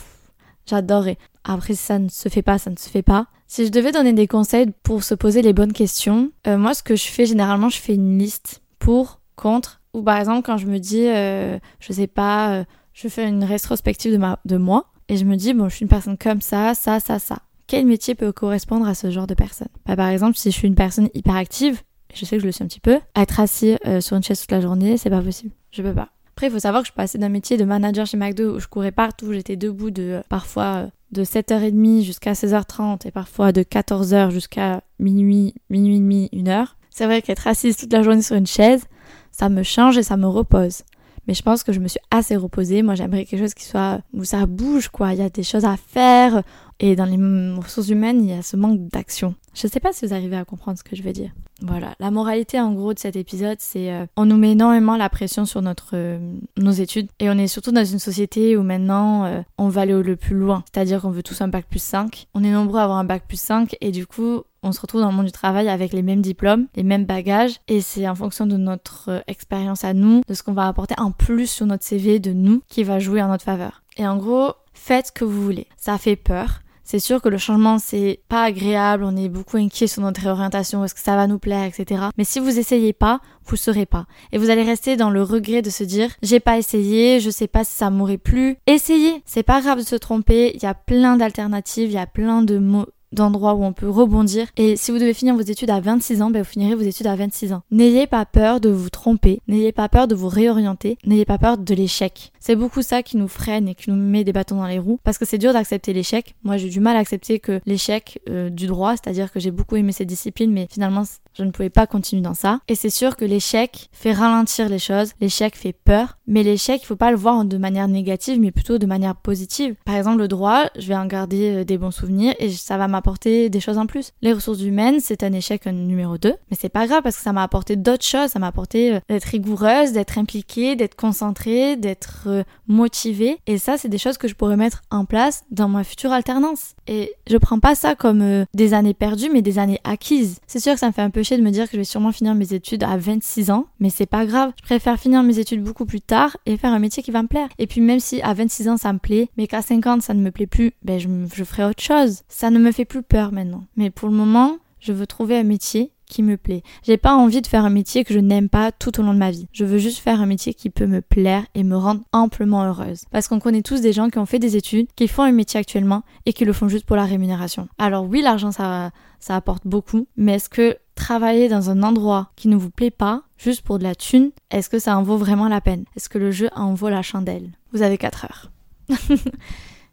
j'adorerais. 0.65 1.17
Après, 1.43 1.75
ça 1.75 1.99
ne 1.99 2.09
se 2.09 2.29
fait 2.29 2.41
pas, 2.41 2.57
ça 2.57 2.71
ne 2.71 2.77
se 2.77 2.89
fait 2.89 3.03
pas. 3.03 3.27
Si 3.47 3.65
je 3.65 3.71
devais 3.71 3.91
donner 3.91 4.13
des 4.13 4.27
conseils 4.27 4.67
pour 4.81 5.03
se 5.03 5.13
poser 5.13 5.43
les 5.43 5.53
bonnes 5.53 5.73
questions, 5.73 6.31
euh, 6.47 6.57
moi, 6.57 6.73
ce 6.73 6.81
que 6.81 6.95
je 6.95 7.05
fais 7.05 7.25
généralement, 7.25 7.69
je 7.69 7.77
fais 7.77 7.93
une 7.93 8.17
liste 8.17 8.63
pour, 8.79 9.19
contre. 9.35 9.81
Ou 9.93 10.01
par 10.01 10.17
exemple, 10.17 10.43
quand 10.43 10.57
je 10.57 10.65
me 10.65 10.79
dis, 10.79 11.05
euh, 11.07 11.59
je 11.79 11.93
sais 11.93 12.07
pas, 12.07 12.65
je 12.93 13.07
fais 13.07 13.27
une 13.27 13.43
rétrospective 13.43 14.11
de, 14.11 14.17
ma, 14.17 14.39
de 14.45 14.57
moi 14.57 14.91
et 15.07 15.17
je 15.17 15.25
me 15.25 15.35
dis, 15.35 15.53
bon, 15.53 15.69
je 15.69 15.75
suis 15.75 15.83
une 15.83 15.89
personne 15.89 16.17
comme 16.17 16.41
ça, 16.41 16.73
ça, 16.73 16.99
ça, 16.99 17.19
ça. 17.19 17.39
Quel 17.67 17.85
métier 17.85 18.15
peut 18.15 18.31
correspondre 18.31 18.87
à 18.87 18.95
ce 18.95 19.11
genre 19.11 19.27
de 19.27 19.35
personne? 19.35 19.69
Bah, 19.85 19.95
Par 19.95 20.09
exemple, 20.09 20.37
si 20.37 20.51
je 20.51 20.57
suis 20.57 20.67
une 20.67 20.75
personne 20.75 21.09
hyperactive, 21.13 21.81
je 22.13 22.25
sais 22.25 22.37
que 22.37 22.41
je 22.41 22.47
le 22.47 22.51
suis 22.51 22.63
un 22.63 22.67
petit 22.67 22.79
peu, 22.79 22.99
être 23.15 23.39
assis 23.39 23.77
sur 23.99 24.17
une 24.17 24.23
chaise 24.23 24.41
toute 24.41 24.51
la 24.51 24.61
journée, 24.61 24.97
c'est 24.97 25.09
pas 25.09 25.21
possible. 25.21 25.53
Je 25.71 25.81
peux 25.81 25.93
pas. 25.93 26.14
Après, 26.35 26.47
il 26.47 26.51
faut 26.51 26.59
savoir 26.59 26.83
que 26.83 26.89
je 26.89 26.93
passais 26.93 27.17
d'un 27.17 27.29
métier 27.29 27.55
de 27.55 27.63
manager 27.63 28.05
chez 28.05 28.17
McDo 28.17 28.57
où 28.57 28.59
je 28.59 28.67
courais 28.67 28.91
partout, 28.91 29.31
j'étais 29.31 29.55
debout 29.55 29.89
de 29.89 30.03
euh, 30.03 30.21
parfois 30.27 30.63
euh, 30.63 30.87
de 31.13 31.23
7h30 31.23 32.03
jusqu'à 32.03 32.33
16h30 32.33 33.07
et 33.07 33.11
parfois 33.11 33.53
de 33.53 33.63
14h 33.63 34.31
jusqu'à 34.31 34.81
minuit, 34.99 35.55
minuit 35.69 35.95
et 35.95 35.99
demi, 35.99 36.29
une 36.33 36.49
heure. 36.49 36.75
C'est 36.89 37.05
vrai 37.05 37.21
qu'être 37.21 37.47
assise 37.47 37.77
toute 37.77 37.93
la 37.93 38.03
journée 38.03 38.21
sur 38.21 38.35
une 38.35 38.47
chaise, 38.47 38.83
ça 39.31 39.47
me 39.47 39.63
change 39.63 39.97
et 39.97 40.03
ça 40.03 40.17
me 40.17 40.27
repose. 40.27 40.83
Mais 41.25 41.33
je 41.33 41.41
pense 41.41 41.63
que 41.63 41.71
je 41.71 41.79
me 41.79 41.87
suis 41.87 42.01
assez 42.11 42.35
reposée. 42.35 42.83
Moi, 42.83 42.95
j'aimerais 42.95 43.23
quelque 43.23 43.39
chose 43.39 43.53
qui 43.53 43.63
soit 43.63 44.01
où 44.13 44.25
ça 44.25 44.45
bouge, 44.45 44.89
quoi. 44.89 45.13
Il 45.13 45.19
y 45.19 45.23
a 45.23 45.29
des 45.29 45.41
choses 45.41 45.65
à 45.65 45.77
faire. 45.77 46.43
Et 46.79 46.95
dans 46.95 47.05
les 47.05 47.17
ressources 47.57 47.89
humaines, 47.89 48.23
il 48.23 48.29
y 48.29 48.33
a 48.33 48.41
ce 48.41 48.57
manque 48.57 48.87
d'action. 48.89 49.35
Je 49.53 49.67
sais 49.67 49.79
pas 49.79 49.93
si 49.93 50.05
vous 50.05 50.13
arrivez 50.13 50.35
à 50.35 50.43
comprendre 50.43 50.77
ce 50.77 50.83
que 50.83 50.95
je 50.95 51.03
veux 51.03 51.13
dire. 51.13 51.31
Voilà, 51.61 51.95
la 52.01 52.11
moralité 52.11 52.59
en 52.59 52.73
gros 52.73 52.93
de 52.93 52.99
cet 52.99 53.15
épisode, 53.15 53.57
c'est 53.59 53.93
euh, 53.93 54.05
on 54.17 54.25
nous 54.25 54.35
met 54.35 54.51
énormément 54.51 54.97
la 54.97 55.07
pression 55.07 55.45
sur 55.45 55.61
notre 55.61 55.91
euh, 55.93 56.19
nos 56.57 56.71
études 56.71 57.07
et 57.19 57.29
on 57.29 57.37
est 57.37 57.47
surtout 57.47 57.71
dans 57.71 57.85
une 57.85 57.99
société 57.99 58.57
où 58.57 58.63
maintenant 58.63 59.23
euh, 59.23 59.41
on 59.57 59.69
va 59.69 59.81
aller 59.81 59.93
le 59.93 60.15
plus 60.17 60.35
loin, 60.35 60.65
c'est-à-dire 60.73 61.01
qu'on 61.01 61.11
veut 61.11 61.23
tous 61.23 61.39
un 61.39 61.47
bac 61.47 61.65
plus 61.69 61.81
5. 61.81 62.27
On 62.33 62.43
est 62.43 62.51
nombreux 62.51 62.79
à 62.79 62.83
avoir 62.83 62.97
un 62.97 63.05
bac 63.05 63.23
plus 63.25 63.39
5 63.39 63.77
et 63.79 63.91
du 63.91 64.05
coup, 64.05 64.43
on 64.63 64.73
se 64.73 64.81
retrouve 64.81 64.99
dans 64.99 65.09
le 65.09 65.15
monde 65.15 65.27
du 65.27 65.31
travail 65.31 65.69
avec 65.69 65.93
les 65.93 66.01
mêmes 66.01 66.21
diplômes, 66.21 66.67
les 66.75 66.83
mêmes 66.83 67.05
bagages 67.05 67.61
et 67.69 67.79
c'est 67.79 68.09
en 68.09 68.15
fonction 68.15 68.47
de 68.47 68.57
notre 68.57 69.23
expérience 69.27 69.85
à 69.85 69.93
nous, 69.93 70.23
de 70.27 70.33
ce 70.33 70.43
qu'on 70.43 70.53
va 70.53 70.67
apporter 70.67 70.95
en 70.97 71.11
plus 71.11 71.49
sur 71.49 71.65
notre 71.65 71.85
CV 71.85 72.19
de 72.19 72.33
nous 72.33 72.61
qui 72.67 72.83
va 72.83 72.99
jouer 72.99 73.21
en 73.21 73.29
notre 73.29 73.45
faveur. 73.45 73.81
Et 73.95 74.05
en 74.05 74.17
gros, 74.17 74.51
faites 74.73 75.07
ce 75.07 75.11
que 75.13 75.23
vous 75.23 75.41
voulez. 75.41 75.67
Ça 75.77 75.97
fait 75.97 76.17
peur, 76.17 76.59
C'est 76.85 76.99
sûr 76.99 77.21
que 77.21 77.29
le 77.29 77.37
changement 77.37 77.79
c'est 77.79 78.21
pas 78.29 78.43
agréable, 78.43 79.03
on 79.03 79.17
est 79.17 79.27
beaucoup 79.27 79.57
inquiet 79.57 79.87
sur 79.87 80.03
notre 80.03 80.21
réorientation, 80.21 80.85
est-ce 80.85 80.93
que 80.93 81.01
ça 81.01 81.15
va 81.15 81.27
nous 81.27 81.39
plaire, 81.39 81.65
etc. 81.65 82.05
Mais 82.17 82.23
si 82.23 82.39
vous 82.39 82.59
essayez 82.59 82.93
pas, 82.93 83.19
vous 83.45 83.55
saurez 83.55 83.85
pas. 83.85 84.05
Et 84.31 84.37
vous 84.37 84.49
allez 84.49 84.63
rester 84.63 84.95
dans 84.95 85.09
le 85.09 85.23
regret 85.23 85.61
de 85.61 85.69
se 85.69 85.83
dire 85.83 86.11
j'ai 86.21 86.39
pas 86.39 86.57
essayé, 86.57 87.19
je 87.19 87.29
sais 87.29 87.47
pas 87.47 87.63
si 87.63 87.75
ça 87.75 87.89
m'aurait 87.89 88.17
plu. 88.17 88.57
Essayez, 88.67 89.21
c'est 89.25 89.43
pas 89.43 89.61
grave 89.61 89.79
de 89.79 89.83
se 89.83 89.95
tromper, 89.95 90.51
il 90.55 90.63
y 90.63 90.67
a 90.67 90.75
plein 90.75 91.17
d'alternatives, 91.17 91.89
il 91.89 91.95
y 91.95 91.97
a 91.97 92.07
plein 92.07 92.43
de 92.43 92.59
mots 92.59 92.85
d'endroits 93.15 93.55
où 93.55 93.63
on 93.63 93.73
peut 93.73 93.89
rebondir. 93.89 94.47
Et 94.57 94.75
si 94.75 94.91
vous 94.91 94.99
devez 94.99 95.13
finir 95.13 95.35
vos 95.35 95.41
études 95.41 95.69
à 95.69 95.79
26 95.79 96.21
ans, 96.21 96.29
ben 96.29 96.43
vous 96.43 96.49
finirez 96.49 96.75
vos 96.75 96.83
études 96.83 97.07
à 97.07 97.15
26 97.15 97.53
ans. 97.53 97.63
N'ayez 97.71 98.07
pas 98.07 98.25
peur 98.25 98.59
de 98.59 98.69
vous 98.69 98.89
tromper, 98.89 99.41
n'ayez 99.47 99.71
pas 99.71 99.89
peur 99.89 100.07
de 100.07 100.15
vous 100.15 100.29
réorienter, 100.29 100.97
n'ayez 101.05 101.25
pas 101.25 101.37
peur 101.37 101.57
de 101.57 101.73
l'échec. 101.73 102.31
C'est 102.39 102.55
beaucoup 102.55 102.81
ça 102.81 103.01
qui 103.01 103.17
nous 103.17 103.27
freine 103.27 103.67
et 103.67 103.75
qui 103.75 103.89
nous 103.89 103.95
met 103.95 104.23
des 104.23 104.33
bâtons 104.33 104.57
dans 104.57 104.67
les 104.67 104.77
roues 104.77 104.99
parce 105.03 105.17
que 105.17 105.25
c'est 105.25 105.37
dur 105.37 105.53
d'accepter 105.53 105.93
l'échec. 105.93 106.35
Moi, 106.43 106.57
j'ai 106.57 106.69
du 106.69 106.79
mal 106.79 106.95
à 106.95 106.99
accepter 106.99 107.39
que 107.39 107.59
l'échec 107.65 108.21
euh, 108.29 108.49
du 108.49 108.67
droit, 108.67 108.91
c'est-à-dire 108.91 109.31
que 109.31 109.39
j'ai 109.39 109.51
beaucoup 109.51 109.75
aimé 109.77 109.91
cette 109.91 110.07
discipline, 110.07 110.51
mais 110.51 110.67
finalement, 110.69 111.03
je 111.37 111.43
ne 111.43 111.51
pouvais 111.51 111.69
pas 111.69 111.87
continuer 111.87 112.21
dans 112.21 112.33
ça. 112.33 112.59
Et 112.67 112.75
c'est 112.75 112.89
sûr 112.89 113.15
que 113.15 113.25
l'échec 113.25 113.89
fait 113.91 114.13
ralentir 114.13 114.69
les 114.69 114.79
choses, 114.79 115.13
l'échec 115.21 115.55
fait 115.55 115.73
peur, 115.73 116.17
mais 116.27 116.43
l'échec, 116.43 116.81
il 116.81 116.85
faut 116.85 116.95
pas 116.95 117.11
le 117.11 117.17
voir 117.17 117.45
de 117.45 117.57
manière 117.57 117.87
négative, 117.87 118.39
mais 118.39 118.51
plutôt 118.51 118.77
de 118.77 118.85
manière 118.85 119.15
positive. 119.15 119.75
Par 119.85 119.95
exemple, 119.95 120.19
le 120.19 120.27
droit, 120.27 120.65
je 120.77 120.87
vais 120.87 120.95
en 120.95 121.05
garder 121.05 121.51
euh, 121.51 121.63
des 121.63 121.77
bons 121.77 121.91
souvenirs 121.91 122.33
et 122.39 122.49
ça 122.51 122.77
va 122.77 122.87
m'apporter 123.05 123.49
des 123.51 123.59
choses 123.59 123.77
en 123.77 123.85
plus. 123.85 124.13
Les 124.23 124.33
ressources 124.33 124.61
humaines, 124.61 124.99
c'est 124.99 125.21
un 125.21 125.31
échec 125.31 125.67
numéro 125.67 126.17
2, 126.17 126.29
mais 126.29 126.57
c'est 126.59 126.69
pas 126.69 126.87
grave 126.87 127.03
parce 127.03 127.17
que 127.17 127.21
ça 127.21 127.33
m'a 127.33 127.43
apporté 127.43 127.75
d'autres 127.75 128.03
choses, 128.03 128.31
ça 128.31 128.39
m'a 128.39 128.47
apporté 128.47 128.95
euh, 128.95 128.99
d'être 129.09 129.25
rigoureuse, 129.25 129.91
d'être 129.91 130.17
impliquée, 130.17 130.75
d'être 130.75 130.95
concentrée, 130.95 131.75
d'être 131.75 132.23
euh, 132.25 132.43
motivée. 132.67 133.37
Et 133.45 133.59
ça, 133.59 133.77
c'est 133.77 133.89
des 133.89 133.99
choses 133.99 134.17
que 134.17 134.27
je 134.27 134.33
pourrais 134.33 134.57
mettre 134.57 134.81
en 134.89 135.05
place 135.05 135.43
dans 135.51 135.69
ma 135.69 135.83
future 135.83 136.11
alternance. 136.11 136.73
Et 136.87 137.13
je 137.29 137.37
prends 137.37 137.59
pas 137.59 137.75
ça 137.75 137.93
comme 137.93 138.45
des 138.55 138.73
années 138.73 138.95
perdues, 138.95 139.29
mais 139.31 139.43
des 139.43 139.59
années 139.59 139.79
acquises. 139.83 140.39
C'est 140.47 140.59
sûr 140.59 140.73
que 140.73 140.79
ça 140.79 140.87
me 140.87 140.91
fait 140.91 141.01
un 141.01 141.11
peu 141.11 141.21
de 141.21 141.41
me 141.41 141.51
dire 141.51 141.65
que 141.65 141.73
je 141.73 141.77
vais 141.77 141.83
sûrement 141.83 142.11
finir 142.11 142.33
mes 142.35 142.53
études 142.53 142.83
à 142.83 142.97
26 142.97 143.51
ans, 143.51 143.65
mais 143.79 143.89
c'est 143.89 144.05
pas 144.05 144.25
grave. 144.25 144.51
Je 144.61 144.63
préfère 144.63 144.99
finir 144.99 145.23
mes 145.23 145.39
études 145.39 145.63
beaucoup 145.63 145.85
plus 145.85 146.01
tard 146.01 146.37
et 146.45 146.57
faire 146.57 146.71
un 146.71 146.79
métier 146.79 147.01
qui 147.03 147.11
va 147.11 147.23
me 147.23 147.27
plaire. 147.27 147.49
Et 147.57 147.67
puis 147.67 147.81
même 147.81 147.99
si 147.99 148.21
à 148.21 148.33
26 148.33 148.69
ans 148.69 148.77
ça 148.77 148.93
me 148.93 148.99
plaît, 148.99 149.29
mais 149.37 149.47
qu'à 149.47 149.61
50 149.61 150.01
ça 150.01 150.13
ne 150.13 150.21
me 150.21 150.31
plaît 150.31 150.47
plus, 150.47 150.71
ben 150.83 150.99
je, 150.99 151.07
je 151.33 151.43
ferai 151.43 151.65
autre 151.65 151.83
chose. 151.83 152.21
Ça 152.29 152.49
ne 152.49 152.59
me 152.59 152.71
fait 152.71 152.84
plus 152.85 153.03
peur 153.03 153.31
maintenant. 153.31 153.65
Mais 153.75 153.89
pour 153.89 154.09
le 154.09 154.15
moment, 154.15 154.57
je 154.79 154.93
veux 154.93 155.07
trouver 155.07 155.37
un 155.37 155.43
métier 155.43 155.91
qui 156.05 156.23
me 156.23 156.37
plaît. 156.37 156.61
J'ai 156.83 156.97
pas 156.97 157.15
envie 157.15 157.41
de 157.41 157.47
faire 157.47 157.65
un 157.65 157.69
métier 157.69 158.03
que 158.03 158.13
je 158.13 158.19
n'aime 158.19 158.49
pas 158.49 158.71
tout 158.71 158.99
au 158.99 159.03
long 159.03 159.13
de 159.13 159.19
ma 159.19 159.31
vie. 159.31 159.47
Je 159.51 159.65
veux 159.65 159.77
juste 159.77 159.99
faire 159.99 160.21
un 160.21 160.25
métier 160.25 160.53
qui 160.53 160.69
peut 160.69 160.85
me 160.85 161.01
plaire 161.01 161.45
et 161.55 161.63
me 161.63 161.75
rendre 161.75 162.01
amplement 162.11 162.63
heureuse. 162.63 163.03
Parce 163.11 163.27
qu'on 163.27 163.39
connaît 163.39 163.63
tous 163.63 163.81
des 163.81 163.93
gens 163.93 164.09
qui 164.09 164.19
ont 164.19 164.25
fait 164.25 164.39
des 164.39 164.55
études, 164.55 164.87
qui 164.95 165.07
font 165.07 165.23
un 165.23 165.31
métier 165.31 165.59
actuellement 165.59 166.03
et 166.25 166.33
qui 166.33 166.45
le 166.45 166.53
font 166.53 166.67
juste 166.67 166.85
pour 166.85 166.95
la 166.95 167.05
rémunération. 167.05 167.67
Alors 167.77 168.05
oui, 168.05 168.21
l'argent 168.21 168.51
ça 168.51 168.91
ça 169.19 169.35
apporte 169.35 169.65
beaucoup, 169.65 170.07
mais 170.17 170.35
est-ce 170.35 170.49
que 170.49 170.77
travailler 170.93 171.49
dans 171.49 171.71
un 171.71 171.81
endroit 171.81 172.31
qui 172.35 172.47
ne 172.47 172.55
vous 172.55 172.69
plaît 172.69 172.91
pas, 172.91 173.23
juste 173.37 173.63
pour 173.63 173.79
de 173.79 173.83
la 173.83 173.95
thune, 173.95 174.31
est-ce 174.51 174.69
que 174.69 174.77
ça 174.77 174.95
en 174.97 175.01
vaut 175.01 175.17
vraiment 175.17 175.47
la 175.47 175.61
peine? 175.61 175.85
Est-ce 175.95 176.09
que 176.09 176.19
le 176.19 176.29
jeu 176.29 176.49
en 176.55 176.75
vaut 176.75 176.89
la 176.89 177.01
chandelle? 177.01 177.49
Vous 177.73 177.81
avez 177.81 177.97
4 177.97 178.25
heures. 178.25 178.51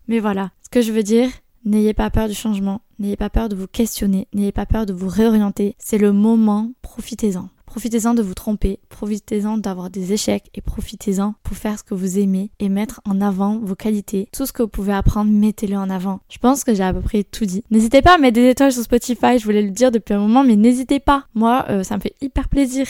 mais 0.09 0.19
voilà, 0.19 0.51
ce 0.63 0.69
que 0.69 0.83
je 0.83 0.93
veux 0.93 1.03
dire, 1.03 1.31
N'ayez 1.65 1.95
pas 1.95 2.11
peur 2.11 2.29
du 2.29 2.35
changement, 2.35 2.81
n'ayez 2.99 3.17
pas 3.17 3.31
peur 3.31 3.49
de 3.49 3.57
vous 3.57 3.67
questionner, 3.67 4.27
n'ayez 4.35 4.53
pas 4.53 4.67
peur 4.67 4.87
de 4.87 4.93
vous 4.93 5.09
réorienter. 5.09 5.77
C'est 5.79 5.99
le 5.99 6.13
moment, 6.13 6.73
profitez-en. 6.83 7.49
Profitez-en 7.73 8.13
de 8.13 8.23
vous 8.23 8.35
tromper, 8.35 8.81
profitez-en 8.91 9.57
d'avoir 9.57 9.89
des 9.89 10.13
échecs 10.13 10.51
et 10.55 10.61
profitez-en 10.61 11.35
pour 11.43 11.57
faire 11.57 11.79
ce 11.79 11.83
que 11.83 11.95
vous 11.95 12.19
aimez 12.19 12.51
et 12.59 12.69
mettre 12.69 13.01
en 13.07 13.23
avant 13.23 13.59
vos 13.59 13.75
qualités. 13.75 14.29
Tout 14.31 14.45
ce 14.45 14.53
que 14.53 14.63
vous 14.63 14.69
pouvez 14.69 14.93
apprendre, 14.93 15.31
mettez-le 15.31 15.77
en 15.77 15.89
avant. 15.89 16.21
Je 16.29 16.37
pense 16.37 16.65
que 16.65 16.75
j'ai 16.75 16.83
à 16.83 16.93
peu 16.93 17.01
près 17.01 17.23
tout 17.23 17.47
dit. 17.47 17.65
N'hésitez 17.71 18.03
pas 18.03 18.17
à 18.17 18.19
mettre 18.19 18.35
des 18.35 18.51
étoiles 18.51 18.73
sur 18.73 18.83
Spotify, 18.83 19.39
je 19.39 19.45
voulais 19.45 19.63
le 19.63 19.71
dire 19.71 19.91
depuis 19.91 20.13
un 20.13 20.19
moment, 20.19 20.45
mais 20.45 20.57
n'hésitez 20.57 21.01
pas. 21.01 21.25
Moi, 21.35 21.65
euh, 21.71 21.83
ça 21.83 21.97
me 21.97 22.03
fait 22.03 22.15
hyper 22.21 22.49
plaisir. 22.49 22.87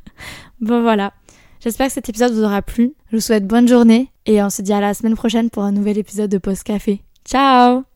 bon 0.60 0.82
voilà. 0.82 1.12
J'espère 1.60 1.86
que 1.86 1.92
cet 1.92 2.08
épisode 2.08 2.32
vous 2.32 2.42
aura 2.42 2.62
plu. 2.62 2.94
Je 3.10 3.16
vous 3.16 3.22
souhaite 3.22 3.46
bonne 3.46 3.68
journée 3.68 4.10
et 4.26 4.42
on 4.42 4.50
se 4.50 4.62
dit 4.62 4.72
à 4.72 4.80
la 4.80 4.94
semaine 4.94 5.14
prochaine 5.14 5.50
pour 5.50 5.62
un 5.62 5.72
nouvel 5.72 5.96
épisode 5.96 6.30
de 6.30 6.38
Post 6.38 6.64
Café. 6.64 7.02
Ciao 7.24 7.88